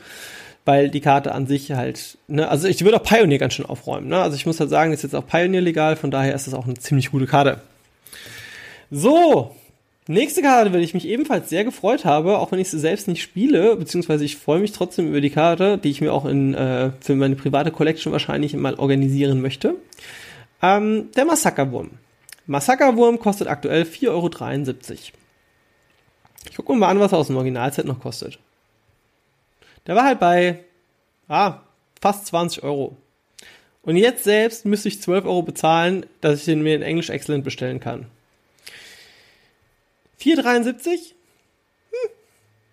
[0.69, 4.09] weil die Karte an sich halt, ne, also ich würde auch Pioneer ganz schön aufräumen,
[4.09, 4.21] ne?
[4.21, 6.67] Also ich muss halt sagen, ist jetzt auch Pioneer legal, von daher ist das auch
[6.67, 7.63] eine ziemlich gute Karte.
[8.91, 9.57] So,
[10.09, 13.09] nächste Karte, über die ich mich ebenfalls sehr gefreut habe, auch wenn ich sie selbst
[13.09, 16.53] nicht spiele, beziehungsweise ich freue mich trotzdem über die Karte, die ich mir auch in,
[16.53, 19.75] äh, für meine private Collection wahrscheinlich mal organisieren möchte.
[20.61, 21.93] Ähm, der Massakerwurm.
[22.45, 24.29] Massakerwurm kostet aktuell 4,73 Euro.
[26.51, 28.39] Ich gucke mir mal an, was er aus dem Originalset noch kostet.
[29.89, 30.63] Der war halt bei
[31.29, 31.63] ah,
[32.01, 32.97] fast 20 Euro.
[33.83, 37.43] Und jetzt selbst müsste ich 12 Euro bezahlen, dass ich den mir in Englisch Excellent
[37.43, 38.07] bestellen kann.
[40.21, 41.15] 4,73?
[41.91, 42.11] Hm.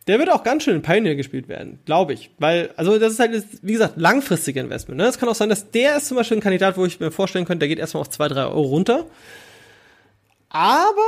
[0.07, 2.31] Der wird auch ganz schön in Pioneer gespielt werden, glaube ich.
[2.37, 4.97] Weil, also das ist halt, wie gesagt, langfristige Investment.
[4.97, 5.07] Ne?
[5.07, 7.45] Es kann auch sein, dass der ist zum Beispiel ein Kandidat, wo ich mir vorstellen
[7.45, 9.05] könnte, der geht erstmal auf 2, 3 Euro runter.
[10.49, 11.01] Aber,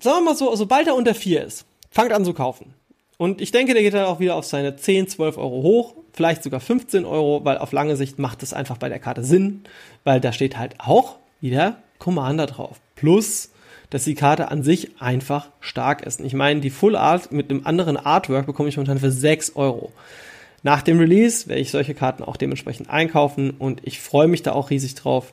[0.00, 2.74] sagen wir mal so, sobald er unter 4 ist, fangt an zu kaufen.
[3.16, 6.42] Und ich denke, der geht dann auch wieder auf seine 10, 12 Euro hoch, vielleicht
[6.42, 9.62] sogar 15 Euro, weil auf lange Sicht macht es einfach bei der Karte Sinn,
[10.02, 12.80] weil da steht halt auch wieder Commander drauf.
[12.96, 13.50] Plus,
[13.90, 16.20] dass die Karte an sich einfach stark ist.
[16.20, 19.92] Ich meine, die Full Art mit einem anderen Artwork bekomme ich momentan für 6 Euro.
[20.64, 24.52] Nach dem Release werde ich solche Karten auch dementsprechend einkaufen und ich freue mich da
[24.52, 25.32] auch riesig drauf.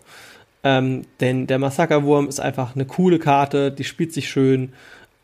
[0.64, 4.74] Ähm, denn der Massakerwurm ist einfach eine coole Karte, die spielt sich schön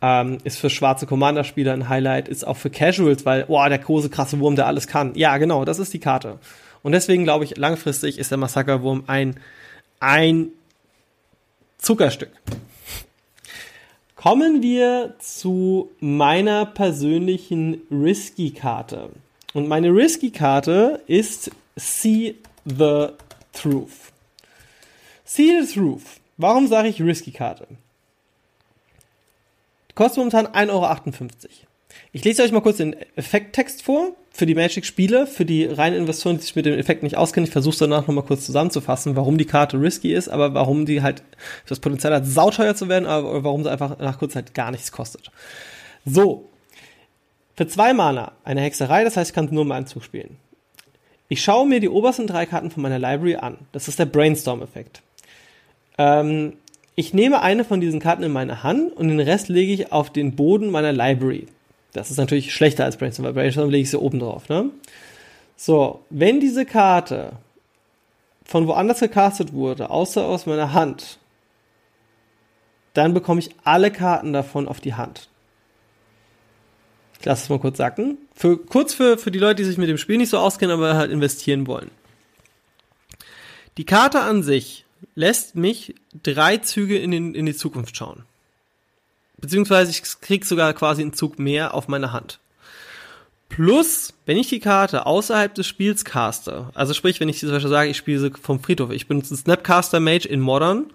[0.01, 4.09] ähm, ist für schwarze Commander-Spieler ein Highlight, ist auch für Casuals, weil, boah, der große,
[4.09, 5.13] krasse Wurm, der alles kann.
[5.15, 6.37] Ja, genau, das ist die Karte.
[6.83, 9.39] Und deswegen glaube ich, langfristig ist der Massakerwurm ein,
[9.99, 10.49] ein
[11.77, 12.31] Zuckerstück.
[14.15, 19.09] Kommen wir zu meiner persönlichen Risky-Karte.
[19.53, 23.09] Und meine Risky-Karte ist See the
[23.53, 24.11] Truth.
[25.23, 26.03] See the Truth.
[26.37, 27.67] Warum sage ich Risky-Karte?
[29.97, 30.87] Kostet momentan 1,58 Euro.
[32.11, 36.37] Ich lese euch mal kurz den Effekttext vor für die Magic-Spiele, für die reinen Investoren,
[36.37, 37.47] die sich mit dem Effekt nicht auskennen.
[37.47, 41.23] Ich versuche danach nochmal kurz zusammenzufassen, warum die Karte risky ist, aber warum die halt
[41.65, 44.91] das Potenzial hat, sauteuer zu werden, aber warum sie einfach nach kurzer Zeit gar nichts
[44.91, 45.31] kostet.
[46.05, 46.47] So.
[47.55, 50.37] Für zwei Mana eine Hexerei, das heißt, ich kann nur mal einen Zug spielen.
[51.27, 53.57] Ich schaue mir die obersten drei Karten von meiner Library an.
[53.71, 55.01] Das ist der Brainstorm-Effekt.
[55.97, 56.53] Ähm,
[56.99, 60.11] ich nehme eine von diesen Karten in meine Hand und den Rest lege ich auf
[60.11, 61.45] den Boden meiner Library.
[61.93, 64.49] Das ist natürlich schlechter als Brainstorm, weil Brainstorm lege ich sie oben drauf.
[64.49, 64.71] Ne?
[65.55, 67.33] So, wenn diese Karte
[68.43, 71.19] von woanders gecastet wurde, außer aus meiner Hand,
[72.95, 75.29] dann bekomme ich alle Karten davon auf die Hand.
[77.19, 78.17] Ich lasse es mal kurz sacken.
[78.33, 80.95] Für, kurz für, für die Leute, die sich mit dem Spiel nicht so auskennen, aber
[80.95, 81.91] halt investieren wollen.
[83.77, 84.86] Die Karte an sich
[85.17, 88.23] lässt mich drei Züge in, den, in die Zukunft schauen.
[89.37, 92.39] Beziehungsweise ich krieg sogar quasi einen Zug mehr auf meine Hand.
[93.49, 97.69] Plus, wenn ich die Karte außerhalb des Spiels caste, also sprich, wenn ich zum Beispiel
[97.69, 100.85] sage, ich spiele sie vom Friedhof, ich bin ein Snapcaster Mage in Modern,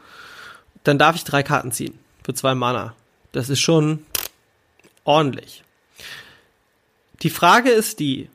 [0.85, 2.95] dann darf ich drei Karten ziehen für zwei Mana.
[3.33, 4.07] Das ist schon
[5.03, 5.65] ordentlich.
[7.23, 8.29] Die Frage ist die,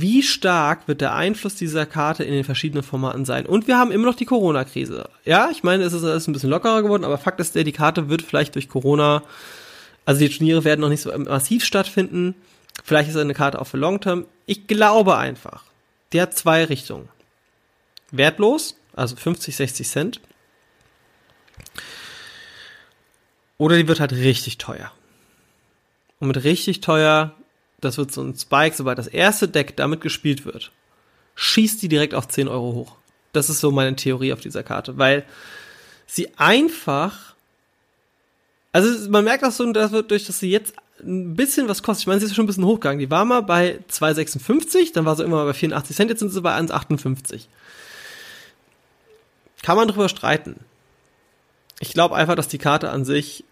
[0.00, 3.46] wie stark wird der Einfluss dieser Karte in den verschiedenen Formaten sein?
[3.46, 5.08] Und wir haben immer noch die Corona-Krise.
[5.24, 8.08] Ja, ich meine, es ist alles ein bisschen lockerer geworden, aber Fakt ist die Karte
[8.08, 9.22] wird vielleicht durch Corona,
[10.04, 12.34] also die Turniere werden noch nicht so massiv stattfinden.
[12.82, 14.26] Vielleicht ist eine Karte auch für Long Term.
[14.46, 15.64] Ich glaube einfach,
[16.12, 17.08] der hat zwei Richtungen.
[18.10, 20.20] wertlos, also 50, 60 Cent.
[23.58, 24.92] Oder die wird halt richtig teuer.
[26.20, 27.34] Und mit richtig teuer,
[27.84, 30.72] das wird so ein Spike, sobald das erste Deck damit gespielt wird,
[31.34, 32.96] schießt die direkt auf 10 Euro hoch.
[33.32, 35.24] Das ist so meine Theorie auf dieser Karte, weil
[36.06, 37.34] sie einfach,
[38.72, 42.02] also man merkt auch so, dass durch, dass sie jetzt ein bisschen was kostet.
[42.02, 43.00] Ich meine, sie ist schon ein bisschen hochgegangen.
[43.00, 46.30] Die war mal bei 2,56, dann war sie immer mal bei 84 Cent, jetzt sind
[46.30, 47.46] sie bei 1,58.
[49.62, 50.60] Kann man drüber streiten.
[51.80, 53.44] Ich glaube einfach, dass die Karte an sich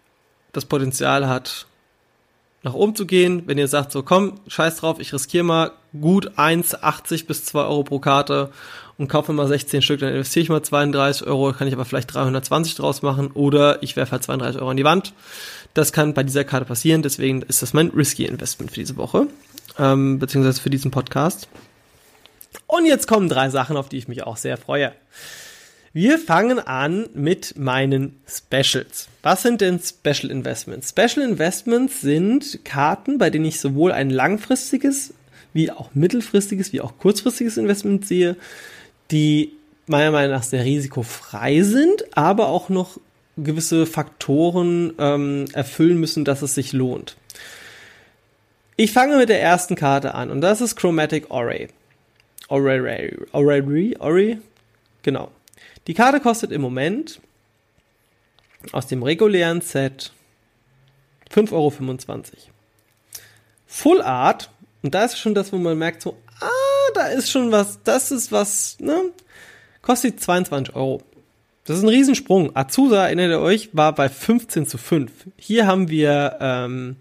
[0.53, 1.67] das Potenzial hat,
[2.63, 3.43] nach oben zu gehen.
[3.47, 7.85] Wenn ihr sagt, so komm, scheiß drauf, ich riskiere mal gut 1,80 bis 2 Euro
[7.85, 8.51] pro Karte
[8.99, 12.15] und kaufe mal 16 Stück, dann investiere ich mal 32 Euro, kann ich aber vielleicht
[12.15, 15.13] 320 draus machen oder ich werfe halt 32 Euro an die Wand.
[15.75, 19.27] Das kann bei dieser Karte passieren, deswegen ist das mein risky Investment für diese Woche,
[19.79, 21.49] ähm, beziehungsweise für diesen Podcast.
[22.67, 24.93] Und jetzt kommen drei Sachen, auf die ich mich auch sehr freue.
[25.95, 29.09] Wir fangen an mit meinen Specials.
[29.23, 30.89] Was sind denn Special Investments?
[30.89, 35.13] Special Investments sind Karten, bei denen ich sowohl ein langfristiges,
[35.53, 38.37] wie auch mittelfristiges, wie auch kurzfristiges Investment sehe,
[39.11, 39.53] die
[39.87, 42.99] meiner Meinung nach sehr risikofrei sind, aber auch noch
[43.37, 47.17] gewisse Faktoren ähm, erfüllen müssen, dass es sich lohnt.
[48.77, 51.69] Ich fange mit der ersten Karte an und das ist Chromatic Orray.
[52.49, 54.39] Orray, Orray, Orray,
[55.03, 55.31] genau.
[55.87, 57.21] Die Karte kostet im Moment
[58.71, 60.13] aus dem regulären Set
[61.31, 61.73] 5,25 Euro.
[63.67, 64.51] Full Art,
[64.83, 66.49] und da ist schon das, wo man merkt, so, ah,
[66.95, 69.11] da ist schon was, das ist was, ne?
[69.81, 71.03] Kostet 22 Euro.
[71.65, 72.55] Das ist ein Riesensprung.
[72.55, 75.11] Azusa, erinnert ihr euch, war bei 15 zu 5.
[75.37, 76.97] Hier haben wir ähm,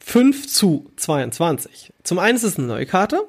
[0.00, 1.92] 5 zu 22.
[2.02, 3.26] Zum einen ist es eine neue Karte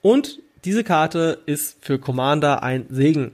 [0.00, 3.32] und diese Karte ist für Commander ein Segen.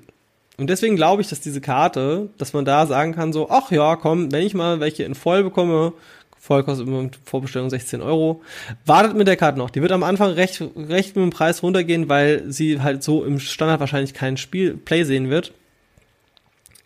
[0.57, 3.97] Und deswegen glaube ich, dass diese Karte, dass man da sagen kann, so, ach ja,
[3.97, 5.93] komm, wenn ich mal welche in voll bekomme,
[6.37, 8.43] voll kostet mit Vorbestellung 16 Euro,
[8.85, 9.71] wartet mit der Karte noch.
[9.71, 13.39] Die wird am Anfang recht, recht mit dem Preis runtergehen, weil sie halt so im
[13.39, 15.53] Standard wahrscheinlich kein Spiel, Play sehen wird.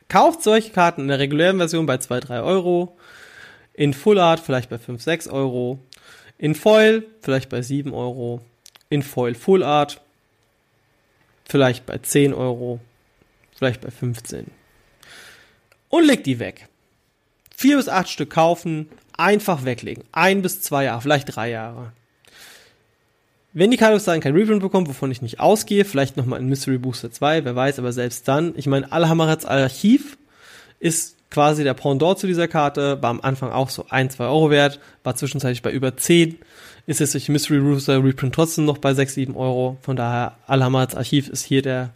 [0.08, 2.96] Kauft solche Karten in der regulären Version bei 2, 3 Euro,
[3.72, 5.78] in Full Art vielleicht bei 5, 6 Euro,
[6.36, 8.42] in Foil vielleicht bei 7 Euro,
[8.90, 10.02] in Foil Full Art
[11.48, 12.80] vielleicht bei 10 Euro,
[13.56, 14.46] vielleicht bei 15.
[15.88, 16.68] Und leg die weg.
[17.54, 20.04] Vier bis acht Stück kaufen, einfach weglegen.
[20.12, 21.92] Ein bis zwei Jahre, vielleicht drei Jahre.
[23.52, 27.12] Wenn die dann kein Reprint bekommt, wovon ich nicht ausgehe, vielleicht nochmal in Mystery Booster
[27.12, 30.16] 2, wer weiß, aber selbst dann, ich meine, Alhamarats Archiv
[30.80, 34.50] ist quasi der Pendant zu dieser Karte, war am Anfang auch so ein, zwei Euro
[34.50, 36.38] wert, war zwischenzeitlich bei über 10
[36.86, 39.78] ist jetzt durch Mystery Rooster Reprint trotzdem noch bei 6, 7 Euro.
[39.82, 41.90] Von daher, Alhamats Archiv ist hier der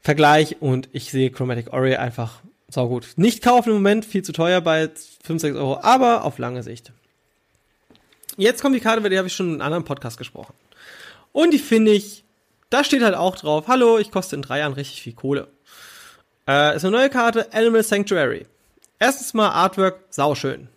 [0.00, 3.08] Vergleich und ich sehe Chromatic Ori einfach saugut.
[3.16, 4.90] Nicht kaufen im Moment, viel zu teuer bei
[5.22, 6.92] 5, 6 Euro, aber auf lange Sicht.
[8.36, 10.54] Jetzt kommt die Karte, über die habe ich schon in einem anderen Podcast gesprochen.
[11.32, 12.24] Und die finde ich,
[12.70, 15.48] da steht halt auch drauf, hallo, ich koste in drei Jahren richtig viel Kohle.
[16.48, 18.46] Äh, ist eine neue Karte, Animal Sanctuary.
[18.98, 20.68] Erstens mal Artwork, sauschön.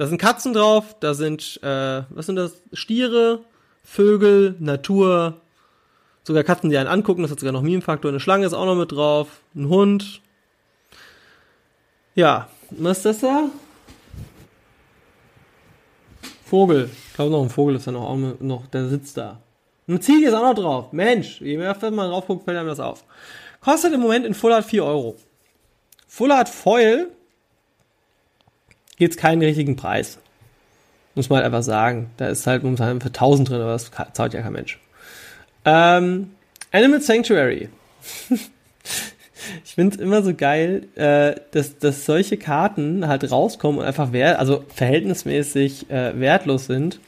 [0.00, 2.62] Da sind Katzen drauf, da sind, äh, was sind das?
[2.72, 3.40] Stiere,
[3.82, 5.42] Vögel, Natur,
[6.22, 8.08] sogar Katzen, die einen angucken, das hat sogar noch Meme-Faktor.
[8.08, 10.22] Eine Schlange ist auch noch mit drauf, ein Hund.
[12.14, 13.50] Ja, was ist das da?
[16.46, 16.88] Vogel.
[17.08, 19.38] Ich glaube, noch ein Vogel ist da noch, noch, der sitzt da.
[19.86, 20.92] Ein Ziege ist auch noch drauf.
[20.94, 23.04] Mensch, je mehr man drauf guckt, fällt einem das auf.
[23.60, 25.16] Kostet im Moment in Full Art 4 Euro.
[26.08, 27.10] Full Art Foil
[29.00, 30.18] gibt es keinen richtigen Preis.
[31.14, 32.10] Muss man halt einfach sagen.
[32.18, 34.78] Da ist halt momentan für 1000 drin, aber das zahlt ja kein Mensch.
[35.64, 36.32] Ähm,
[36.70, 37.70] Animal Sanctuary.
[39.64, 44.12] ich finde es immer so geil, äh, dass, dass solche Karten halt rauskommen und einfach
[44.12, 47.00] wert, also verhältnismäßig äh, wertlos sind.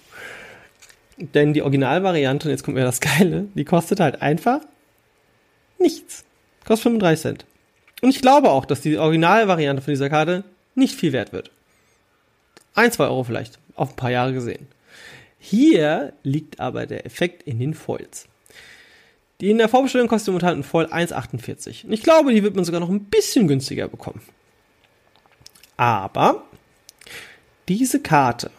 [1.19, 4.61] Denn die Originalvariante, und jetzt kommt mir das Geile, die kostet halt einfach
[5.79, 6.25] nichts.
[6.65, 7.45] Kostet 35 Cent.
[8.01, 10.43] Und ich glaube auch, dass die Originalvariante von dieser Karte
[10.75, 11.51] nicht viel wert wird.
[12.75, 14.67] Ein, zwei Euro vielleicht, auf ein paar Jahre gesehen.
[15.39, 18.29] Hier liegt aber der Effekt in den Foils.
[19.41, 21.87] Die in der Vorbestellung kostet momentan ein Foil 1,48.
[21.87, 24.23] Und ich glaube, die wird man sogar noch ein bisschen günstiger bekommen.
[25.77, 26.45] Aber
[27.69, 28.53] diese Karte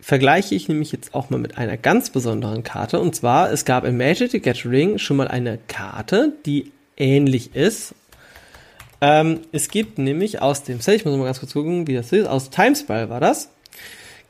[0.00, 2.98] vergleiche ich nämlich jetzt auch mal mit einer ganz besonderen Karte.
[2.98, 7.94] Und zwar, es gab in Magic the Gathering schon mal eine Karte, die ähnlich ist,
[9.02, 12.12] ähm, es gibt nämlich aus dem Set, ich muss mal ganz kurz gucken, wie das
[12.12, 13.50] ist, aus Timespell war das,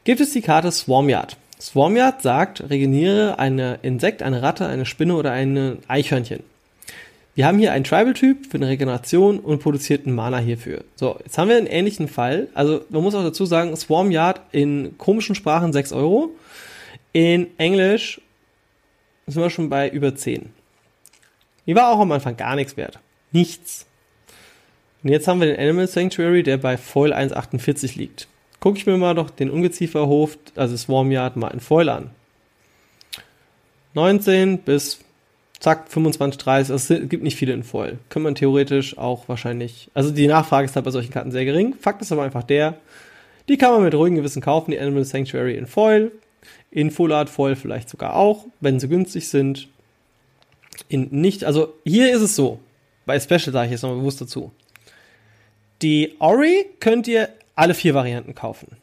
[0.05, 1.37] gibt es die Karte Swarmyard.
[1.61, 6.43] Swarmyard sagt, regeneriere eine Insekt, eine Ratte, eine Spinne oder ein Eichhörnchen.
[7.35, 10.85] Wir haben hier einen Tribal-Typ für eine Regeneration und produziert einen Mana hierfür.
[10.97, 12.49] So, jetzt haben wir einen ähnlichen Fall.
[12.55, 16.31] Also, man muss auch dazu sagen, Swarmyard in komischen Sprachen 6 Euro.
[17.13, 18.23] In Englisch
[19.27, 20.51] sind wir schon bei über 10.
[21.67, 22.99] Die war auch am Anfang gar nichts wert.
[23.33, 23.87] Nichts.
[25.03, 28.29] Und jetzt haben wir den Animal Sanctuary, der bei Foil 1,48 liegt.
[28.61, 32.11] Gucke ich mir mal doch den Ungezieferhof, also Swarmyard, mal in Foil an.
[33.95, 35.01] 19 bis
[35.59, 36.73] zack, 25, 30.
[36.73, 37.99] Also es gibt nicht viele in Foil.
[38.09, 39.91] Kann man theoretisch auch wahrscheinlich.
[39.95, 41.75] Also die Nachfrage ist halt bei solchen Karten sehr gering.
[41.75, 42.75] Fakt ist aber einfach der,
[43.49, 46.13] die kann man mit ruhigem Gewissen kaufen, die Animal Sanctuary in Foil.
[46.71, 49.69] In Full Art Foil vielleicht sogar auch, wenn sie günstig sind.
[50.89, 52.61] In nicht, also hier ist es so.
[53.05, 54.53] Bei Special sage ich jetzt nochmal bewusst dazu.
[55.83, 58.77] Die Ori könnt ihr alle vier Varianten kaufen.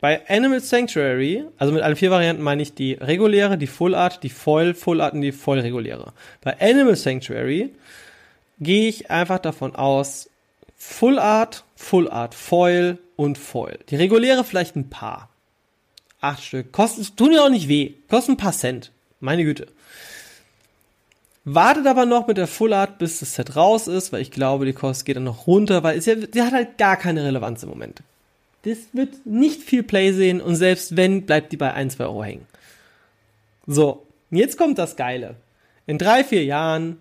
[0.00, 4.24] Bei Animal Sanctuary, also mit allen vier Varianten meine ich die reguläre, die Full Art,
[4.24, 6.12] die Foil Full Art und die Foil reguläre.
[6.40, 7.70] Bei Animal Sanctuary
[8.58, 10.28] gehe ich einfach davon aus,
[10.74, 13.78] Full Art, Full Art Foil und Foil.
[13.90, 15.28] Die reguläre vielleicht ein paar.
[16.20, 16.72] Acht Stück.
[16.72, 17.94] Kosten, tun ja auch nicht weh.
[18.08, 18.90] Kosten ein paar Cent.
[19.20, 19.68] Meine Güte.
[21.44, 24.64] Wartet aber noch mit der Full Art, bis das Set raus ist, weil ich glaube,
[24.64, 27.68] die Kost geht dann noch runter, weil ja, die hat halt gar keine Relevanz im
[27.68, 28.02] Moment.
[28.62, 32.22] Das wird nicht viel Play sehen und selbst wenn, bleibt die bei 1, 2 Euro
[32.22, 32.46] hängen.
[33.66, 35.34] So, jetzt kommt das Geile.
[35.86, 36.98] In drei, vier Jahren,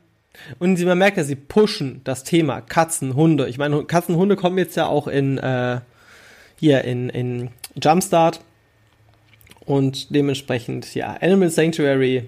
[0.58, 3.48] und man merkt ja, sie pushen das Thema Katzen, Hunde.
[3.48, 5.82] Ich meine, Katzen, Hunde kommen jetzt ja auch in, äh,
[6.60, 7.50] hier in, in
[7.82, 8.42] Jumpstart.
[9.66, 12.26] Und dementsprechend, ja, Animal Sanctuary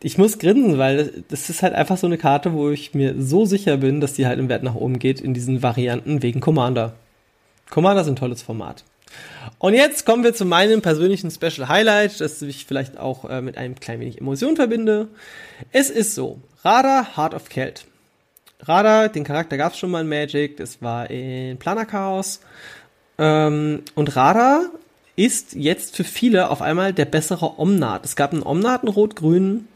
[0.00, 3.44] ich muss grinsen, weil das ist halt einfach so eine Karte, wo ich mir so
[3.44, 6.94] sicher bin, dass die halt im Wert nach oben geht in diesen Varianten wegen Commander.
[7.70, 8.84] Commander ist ein tolles Format.
[9.58, 13.58] Und jetzt kommen wir zu meinem persönlichen Special Highlight, das ich vielleicht auch äh, mit
[13.58, 15.08] einem klein wenig Emotion verbinde.
[15.72, 17.86] Es ist so, Radar Heart of Celt.
[18.60, 22.40] Radar, den Charakter gab es schon mal in Magic, das war in Planar Chaos.
[23.18, 24.66] Ähm, und Radar
[25.16, 28.04] ist jetzt für viele auf einmal der bessere Omnat.
[28.04, 29.66] Es gab einen Omnat, einen rot-grünen,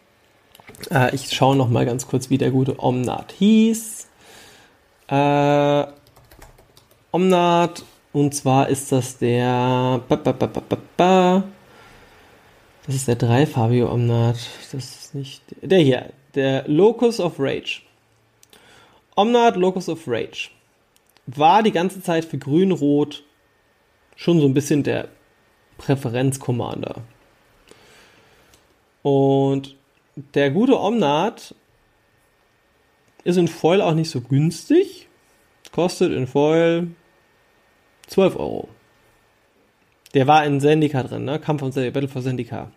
[0.90, 4.08] äh, ich schaue noch mal ganz kurz, wie der gute Omnat hieß.
[5.08, 5.84] Äh,
[7.12, 10.00] Omnat, und zwar ist das der.
[12.86, 14.36] Das ist der dreifarbige Omnat.
[14.72, 15.42] Das ist nicht.
[15.62, 16.12] Der hier.
[16.34, 17.82] Der Locus of Rage.
[19.14, 20.50] Omnat Locus of Rage.
[21.26, 23.22] War die ganze Zeit für Grün-Rot
[24.16, 25.08] schon so ein bisschen der
[25.78, 27.02] Präferenz-Commander.
[29.02, 29.76] Und
[30.16, 31.54] der gute Omnat
[33.24, 35.08] ist in Foil auch nicht so günstig.
[35.72, 36.88] Kostet in Foil
[38.08, 38.68] 12 Euro.
[40.14, 41.38] Der war in Zendika drin, ne?
[41.38, 42.70] Kampf von Battle for Zendika.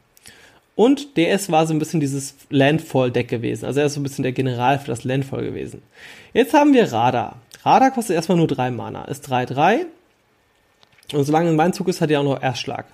[0.75, 3.65] Und DS war so ein bisschen dieses Landfall-Deck gewesen.
[3.65, 5.81] Also er ist so ein bisschen der General für das Landfall gewesen.
[6.33, 7.41] Jetzt haben wir Radar.
[7.63, 9.05] Radar kostet erstmal nur 3 Mana.
[9.05, 9.85] Ist 3-3.
[11.13, 12.85] Und solange mein Zug ist, hat er auch noch Erstschlag.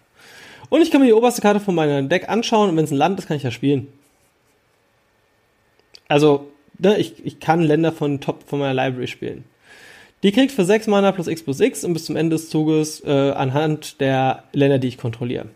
[0.70, 2.98] Und ich kann mir die oberste Karte von meinem Deck anschauen und wenn es ein
[2.98, 3.88] Land ist, kann ich ja spielen
[6.12, 9.46] also, ne, ich, ich kann Länder von Top von meiner Library spielen.
[10.24, 13.04] Die kriegt für 6 Mana plus X plus X und bis zum Ende des Zuges
[13.04, 15.48] äh, anhand der Länder, die ich kontrolliere.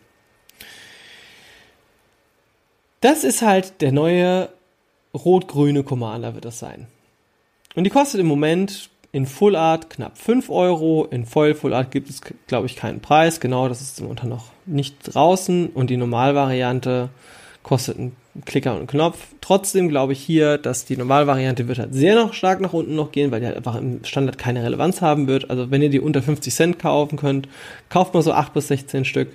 [3.02, 4.50] Das ist halt der neue
[5.14, 6.88] rot-grüne Commander, wird das sein.
[7.76, 11.06] Und die kostet im Moment in Full Art knapp 5 Euro.
[11.06, 13.40] In Voll Full Art gibt es, glaube ich, keinen Preis.
[13.40, 15.68] Genau, das ist momentan noch nicht draußen.
[15.68, 17.10] Und die Normalvariante
[17.62, 19.18] kostet ein Klicker und Knopf.
[19.40, 23.12] Trotzdem glaube ich hier, dass die Normalvariante wird halt sehr noch stark nach unten noch
[23.12, 25.50] gehen, weil die halt einfach im Standard keine Relevanz haben wird.
[25.50, 27.48] Also wenn ihr die unter 50 Cent kaufen könnt,
[27.90, 29.30] kauft mal so 8 bis 16 Stück.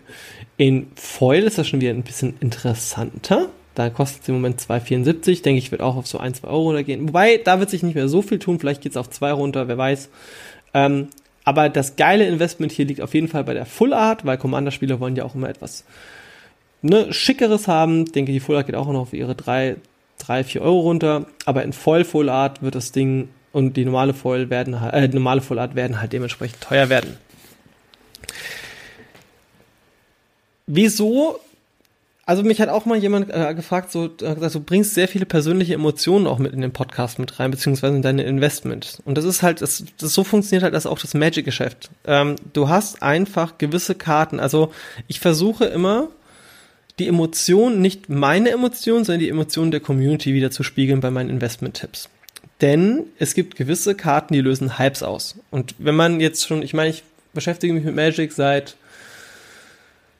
[0.58, 3.48] In Foil ist das schon wieder ein bisschen interessanter.
[3.74, 5.42] Da kostet es im Moment 2,74.
[5.42, 7.08] Denke ich, wird auch auf so 1, 2 Euro runtergehen.
[7.08, 8.58] Wobei, da wird sich nicht mehr so viel tun.
[8.58, 10.10] Vielleicht geht es auf 2 runter, wer weiß.
[10.74, 11.08] Ähm,
[11.44, 15.00] aber das geile Investment hier liegt auf jeden Fall bei der Full Art, weil Commander-Spieler
[15.00, 15.84] wollen ja auch immer etwas
[16.82, 18.04] ne, schickeres haben.
[18.04, 19.76] Ich denke, die Full Art geht auch noch auf ihre 3,
[20.18, 21.26] 3 4 Euro runter.
[21.44, 25.40] Aber in Voll Full Art wird das Ding und die normale Foil werden äh, normale
[25.40, 27.16] Full Art werden halt dementsprechend teuer werden.
[30.66, 31.40] Wieso?
[32.26, 35.74] Also mich hat auch mal jemand äh, gefragt, so, äh, du bringst sehr viele persönliche
[35.74, 39.00] Emotionen auch mit in den Podcast mit rein, beziehungsweise in deine Investment.
[39.04, 41.90] Und das ist halt, das, das so funktioniert halt das auch das Magic-Geschäft.
[42.04, 44.38] Ähm, du hast einfach gewisse Karten.
[44.38, 44.72] Also
[45.08, 46.06] ich versuche immer,
[47.00, 51.30] die Emotion, nicht meine Emotion, sondern die Emotion der Community wieder zu spiegeln bei meinen
[51.30, 52.08] Investment-Tipps.
[52.60, 55.36] Denn es gibt gewisse Karten, die lösen Hypes aus.
[55.50, 58.76] Und wenn man jetzt schon, ich meine, ich beschäftige mich mit Magic seit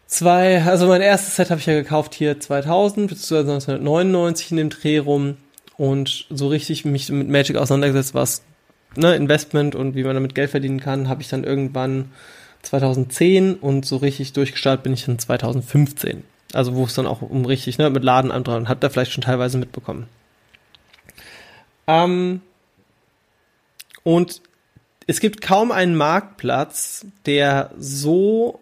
[0.07, 4.71] zwei, also mein erstes Set habe ich ja gekauft hier 2000 beziehungsweise 1999 in dem
[4.71, 5.37] Dreh rum
[5.77, 8.43] und so richtig mich mit Magic auseinandergesetzt, was
[8.97, 12.11] ne, Investment und wie man damit Geld verdienen kann, habe ich dann irgendwann
[12.63, 16.23] 2010 und so richtig durchgestartet bin ich dann 2015.
[16.53, 19.23] Also wo es dann auch um richtig, ne, mit Laden dran, hat da vielleicht schon
[19.23, 20.07] teilweise mitbekommen.
[21.87, 22.41] Ähm,
[24.03, 24.41] und
[25.07, 28.61] es gibt kaum einen Marktplatz, der so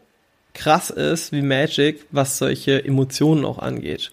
[0.55, 4.12] krass ist wie Magic, was solche Emotionen auch angeht.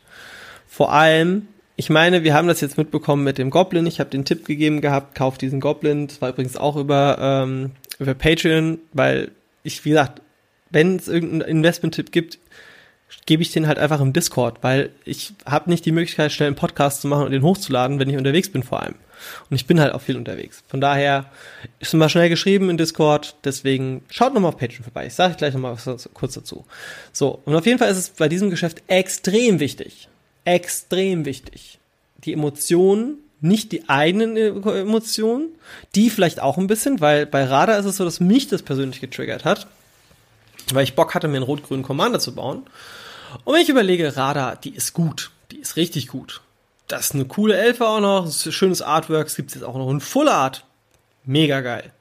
[0.67, 3.87] Vor allem, ich meine, wir haben das jetzt mitbekommen mit dem Goblin.
[3.87, 6.07] Ich habe den Tipp gegeben gehabt, kauft diesen Goblin.
[6.07, 9.31] Das war übrigens auch über, ähm, über Patreon, weil
[9.63, 10.21] ich, wie gesagt,
[10.69, 12.37] wenn es irgendeinen Investment-Tipp gibt,
[13.25, 16.55] gebe ich den halt einfach im Discord, weil ich habe nicht die Möglichkeit, schnell einen
[16.55, 18.95] Podcast zu machen und den hochzuladen, wenn ich unterwegs bin vor allem.
[19.49, 20.63] Und ich bin halt auch viel unterwegs.
[20.67, 21.25] Von daher
[21.79, 25.07] ist immer schnell geschrieben in Discord, deswegen schaut nochmal auf Patreon vorbei.
[25.07, 26.65] Ich sage gleich nochmal was kurz dazu.
[27.11, 30.07] So, und auf jeden Fall ist es bei diesem Geschäft extrem wichtig,
[30.43, 31.79] extrem wichtig,
[32.23, 35.49] die Emotionen nicht die eigenen Emotionen,
[35.93, 39.01] die vielleicht auch ein bisschen, weil bei Radar ist es so, dass mich das persönlich
[39.01, 39.67] getriggert hat,
[40.73, 42.63] weil ich Bock hatte, mir einen rot-grünen Commander zu bauen.
[43.43, 46.41] Und wenn ich überlege, Radar, die ist gut, die ist richtig gut.
[46.87, 50.01] Das ist eine coole Elfe auch noch, schönes Artwork, es gibt jetzt auch noch ein
[50.01, 50.65] Full Art.
[51.23, 51.91] Mega geil.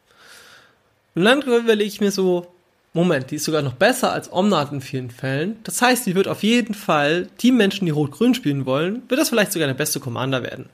[1.14, 2.46] Und dann überlege ich mir so,
[2.92, 5.56] Moment, die ist sogar noch besser als Omnat in vielen Fällen.
[5.64, 9.30] Das heißt, die wird auf jeden Fall die Menschen, die Rot-Grün spielen wollen, wird das
[9.30, 10.68] vielleicht sogar der beste Commander werden.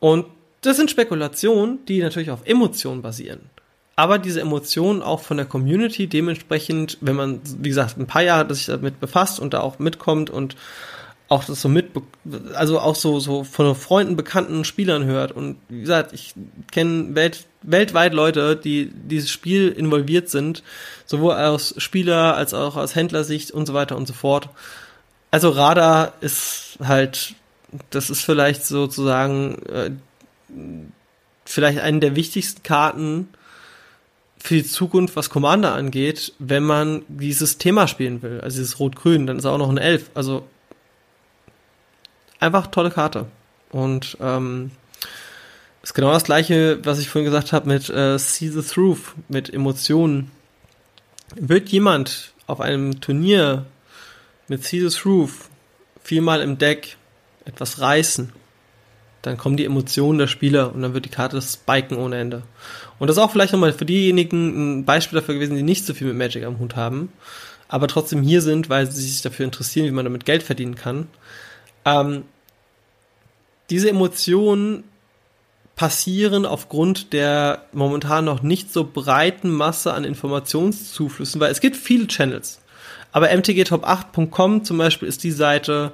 [0.00, 0.26] Und
[0.62, 3.50] das sind Spekulationen, die natürlich auf Emotionen basieren.
[3.96, 8.54] Aber diese Emotionen auch von der Community dementsprechend, wenn man, wie gesagt, ein paar Jahre
[8.54, 10.56] sich damit befasst und da auch mitkommt und
[11.28, 11.90] auch das so mit,
[12.54, 15.32] also auch so, so von Freunden, bekannten Spielern hört.
[15.32, 16.34] Und wie gesagt, ich
[16.70, 20.62] kenne Welt, weltweit Leute, die dieses Spiel involviert sind,
[21.06, 24.50] sowohl aus Spieler als auch aus Händlersicht und so weiter und so fort.
[25.32, 27.34] Also Radar ist halt
[27.90, 29.90] das ist vielleicht sozusagen äh,
[31.44, 33.28] vielleicht eine der wichtigsten Karten
[34.46, 38.40] für die Zukunft, was Commander angeht, wenn man dieses Thema spielen will.
[38.40, 40.10] Also dieses Rot-Grün, dann ist auch noch ein Elf.
[40.14, 40.46] Also
[42.38, 43.26] einfach tolle Karte.
[43.70, 44.70] Und ähm,
[45.82, 49.52] ist genau das gleiche, was ich vorhin gesagt habe mit äh, See the Truth, mit
[49.52, 50.30] Emotionen.
[51.34, 53.66] Wird jemand auf einem Turnier
[54.46, 55.32] mit See the Truth
[56.04, 56.96] viermal im Deck
[57.46, 58.32] etwas reißen,
[59.26, 62.42] dann kommen die Emotionen der Spieler und dann wird die Karte spiken ohne Ende.
[62.98, 65.94] Und das ist auch vielleicht nochmal für diejenigen ein Beispiel dafür gewesen, die nicht so
[65.94, 67.12] viel mit Magic am Hut haben,
[67.68, 71.08] aber trotzdem hier sind, weil sie sich dafür interessieren, wie man damit Geld verdienen kann.
[71.84, 72.22] Ähm,
[73.68, 74.84] diese Emotionen
[75.74, 82.06] passieren aufgrund der momentan noch nicht so breiten Masse an Informationszuflüssen, weil es gibt viele
[82.06, 82.60] Channels.
[83.12, 85.92] Aber mtgtop8.com zum Beispiel ist die Seite,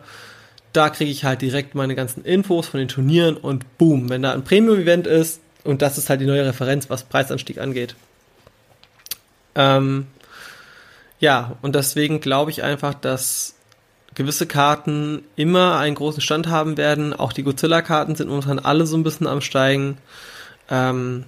[0.72, 4.32] da kriege ich halt direkt meine ganzen Infos von den Turnieren und boom, wenn da
[4.32, 7.94] ein Premium-Event ist, und das ist halt die neue Referenz, was Preisanstieg angeht.
[9.54, 10.06] Ähm,
[11.20, 13.54] ja, und deswegen glaube ich einfach, dass
[14.14, 17.14] gewisse Karten immer einen großen Stand haben werden.
[17.14, 19.98] Auch die Godzilla-Karten sind momentan alle so ein bisschen am Steigen.
[20.68, 21.24] Ähm,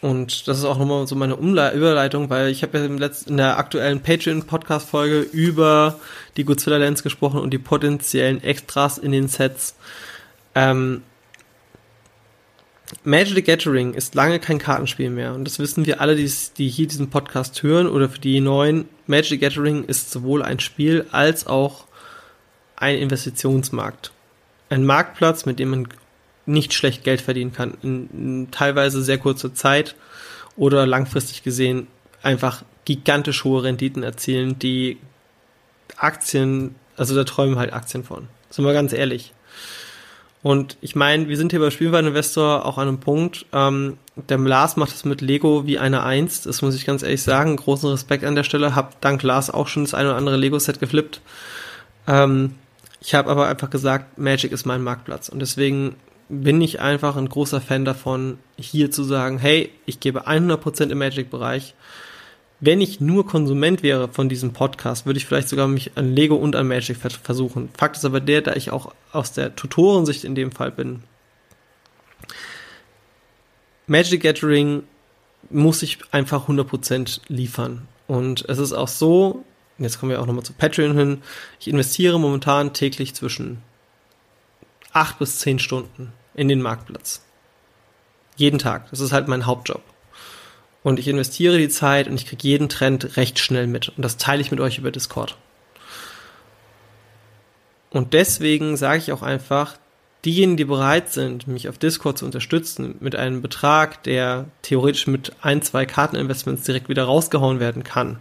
[0.00, 3.30] und das ist auch nochmal so meine Umle Überleitung, weil ich habe ja im letzten,
[3.30, 6.00] in der aktuellen Patreon-Podcast-Folge über
[6.36, 9.74] die Godzilla Lens gesprochen und die potenziellen Extras in den Sets.
[10.54, 11.02] Ähm,
[13.04, 16.68] Magic the Gathering ist lange kein Kartenspiel mehr und das wissen wir alle, die, die
[16.68, 18.88] hier diesen Podcast hören oder für die neuen.
[19.06, 21.84] Magic the Gathering ist sowohl ein Spiel als auch
[22.76, 24.12] ein Investitionsmarkt.
[24.70, 25.88] Ein Marktplatz, mit dem man
[26.50, 27.74] nicht schlecht Geld verdienen kann.
[27.82, 29.94] In, in teilweise sehr kurzer Zeit
[30.56, 31.86] oder langfristig gesehen
[32.22, 34.98] einfach gigantisch hohe Renditen erzielen, die
[35.96, 38.28] Aktien, also da träumen halt Aktien von.
[38.50, 39.32] Sind wir ganz ehrlich.
[40.42, 43.44] Und ich meine, wir sind hier bei Spielwareninvestor auch an einem Punkt.
[43.52, 46.42] Ähm, der Lars macht es mit Lego wie eine Eins.
[46.42, 47.56] Das muss ich ganz ehrlich sagen.
[47.56, 48.74] Großen Respekt an der Stelle.
[48.74, 51.20] Hab dank Lars auch schon das eine oder andere Lego-Set geflippt.
[52.06, 52.54] Ähm,
[53.02, 55.28] ich habe aber einfach gesagt, Magic ist mein Marktplatz.
[55.28, 55.96] Und deswegen
[56.30, 60.98] bin ich einfach ein großer Fan davon, hier zu sagen, hey, ich gebe 100% im
[60.98, 61.74] Magic-Bereich.
[62.60, 66.36] Wenn ich nur Konsument wäre von diesem Podcast, würde ich vielleicht sogar mich an Lego
[66.36, 67.70] und an Magic versuchen.
[67.76, 71.02] Fakt ist aber der, da ich auch aus der Tutorensicht in dem Fall bin.
[73.88, 74.84] Magic Gathering
[75.48, 77.88] muss ich einfach 100% liefern.
[78.06, 79.44] Und es ist auch so,
[79.78, 81.22] jetzt kommen wir auch nochmal zu Patreon hin,
[81.58, 83.62] ich investiere momentan täglich zwischen
[84.92, 87.22] 8 bis 10 Stunden in den Marktplatz.
[88.36, 88.90] Jeden Tag.
[88.90, 89.82] Das ist halt mein Hauptjob.
[90.82, 93.90] Und ich investiere die Zeit und ich kriege jeden Trend recht schnell mit.
[93.90, 95.36] Und das teile ich mit euch über Discord.
[97.90, 99.76] Und deswegen sage ich auch einfach,
[100.24, 105.32] diejenigen, die bereit sind, mich auf Discord zu unterstützen mit einem Betrag, der theoretisch mit
[105.42, 108.18] ein, zwei Karteninvestments direkt wieder rausgehauen werden kann.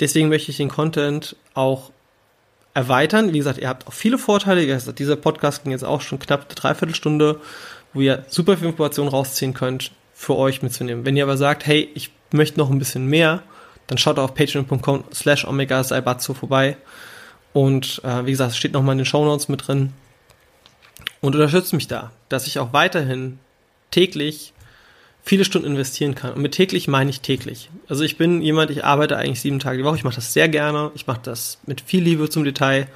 [0.00, 1.90] Deswegen möchte ich den Content auch
[2.76, 3.32] erweitern.
[3.32, 4.66] Wie gesagt, ihr habt auch viele Vorteile.
[4.66, 7.40] Gesagt, dieser Podcast ging jetzt auch schon knapp eine Dreiviertelstunde,
[7.94, 11.06] wo ihr super viel Informationen rausziehen könnt, für euch mitzunehmen.
[11.06, 13.42] Wenn ihr aber sagt, hey, ich möchte noch ein bisschen mehr,
[13.86, 16.76] dann schaut auf patreon.com slash omega vorbei
[17.52, 19.94] und äh, wie gesagt, es steht nochmal in den Show Notes mit drin.
[21.22, 23.38] Und unterstützt mich da, dass ich auch weiterhin
[23.90, 24.52] täglich
[25.26, 26.32] viele Stunden investieren kann.
[26.34, 27.68] Und mit täglich meine ich täglich.
[27.88, 29.96] Also ich bin jemand, ich arbeite eigentlich sieben Tage die Woche.
[29.96, 30.92] Ich mache das sehr gerne.
[30.94, 32.86] Ich mache das mit viel Liebe zum Detail.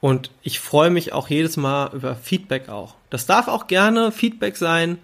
[0.00, 2.94] Und ich freue mich auch jedes Mal über Feedback auch.
[3.10, 4.96] Das darf auch gerne Feedback sein,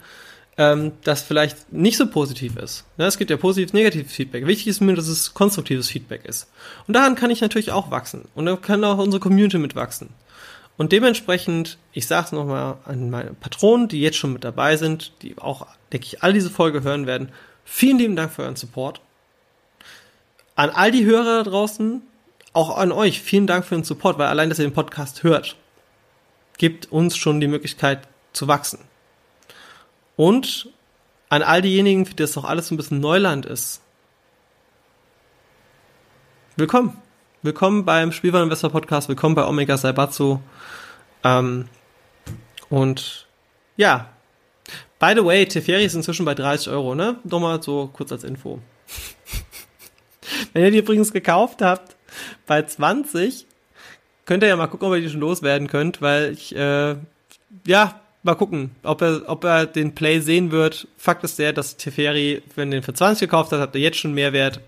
[0.56, 2.84] ähm, das vielleicht nicht so positiv ist.
[2.96, 4.46] Ja, es gibt ja positives, negatives Feedback.
[4.46, 6.48] Wichtig ist mir, dass es konstruktives Feedback ist.
[6.86, 8.22] Und daran kann ich natürlich auch wachsen.
[8.34, 10.10] Und dann kann auch unsere Community mitwachsen.
[10.76, 15.12] Und dementsprechend, ich sage es nochmal an meine Patronen, die jetzt schon mit dabei sind,
[15.22, 17.30] die auch, denke ich, all diese Folge hören werden.
[17.64, 19.00] Vielen lieben Dank für euren Support.
[20.56, 22.02] An all die Hörer da draußen,
[22.52, 25.56] auch an euch, vielen Dank für den Support, weil allein, dass ihr den Podcast hört,
[26.58, 28.80] gibt uns schon die Möglichkeit zu wachsen.
[30.16, 30.70] Und
[31.28, 33.80] an all diejenigen, für die das doch alles ein bisschen Neuland ist.
[36.56, 37.03] Willkommen.
[37.44, 39.10] Willkommen beim Spielwareninvestor Podcast.
[39.10, 40.38] Willkommen bei Omega Saibatsu.
[41.22, 41.68] Ähm,
[42.70, 43.26] und
[43.76, 44.08] ja,
[44.98, 47.18] by the way, Teferi ist inzwischen bei 30 Euro, ne?
[47.22, 48.60] Nochmal so kurz als Info.
[50.54, 51.96] Wenn ihr die übrigens gekauft habt
[52.46, 53.44] bei 20,
[54.24, 56.96] könnt ihr ja mal gucken, ob ihr die schon loswerden könnt, weil ich, äh,
[57.66, 60.88] ja, mal gucken, ob er, ob er den Play sehen wird.
[60.96, 63.98] Fakt ist der, dass Teferi, wenn er den für 20 gekauft hat, hat er jetzt
[63.98, 64.62] schon Mehrwert.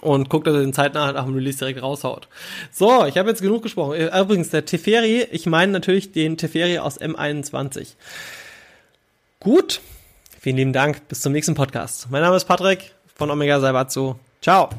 [0.00, 2.28] Und guckt, dass er den zeitnah nach dem Release direkt raushaut.
[2.70, 3.94] So, ich habe jetzt genug gesprochen.
[3.94, 7.94] Äh, übrigens, der Teferi, ich meine natürlich den Teferi aus M21.
[9.40, 9.80] Gut,
[10.40, 11.08] vielen lieben Dank.
[11.08, 12.08] Bis zum nächsten Podcast.
[12.10, 14.16] Mein Name ist Patrick von Omega Saibatsu.
[14.42, 14.70] Ciao.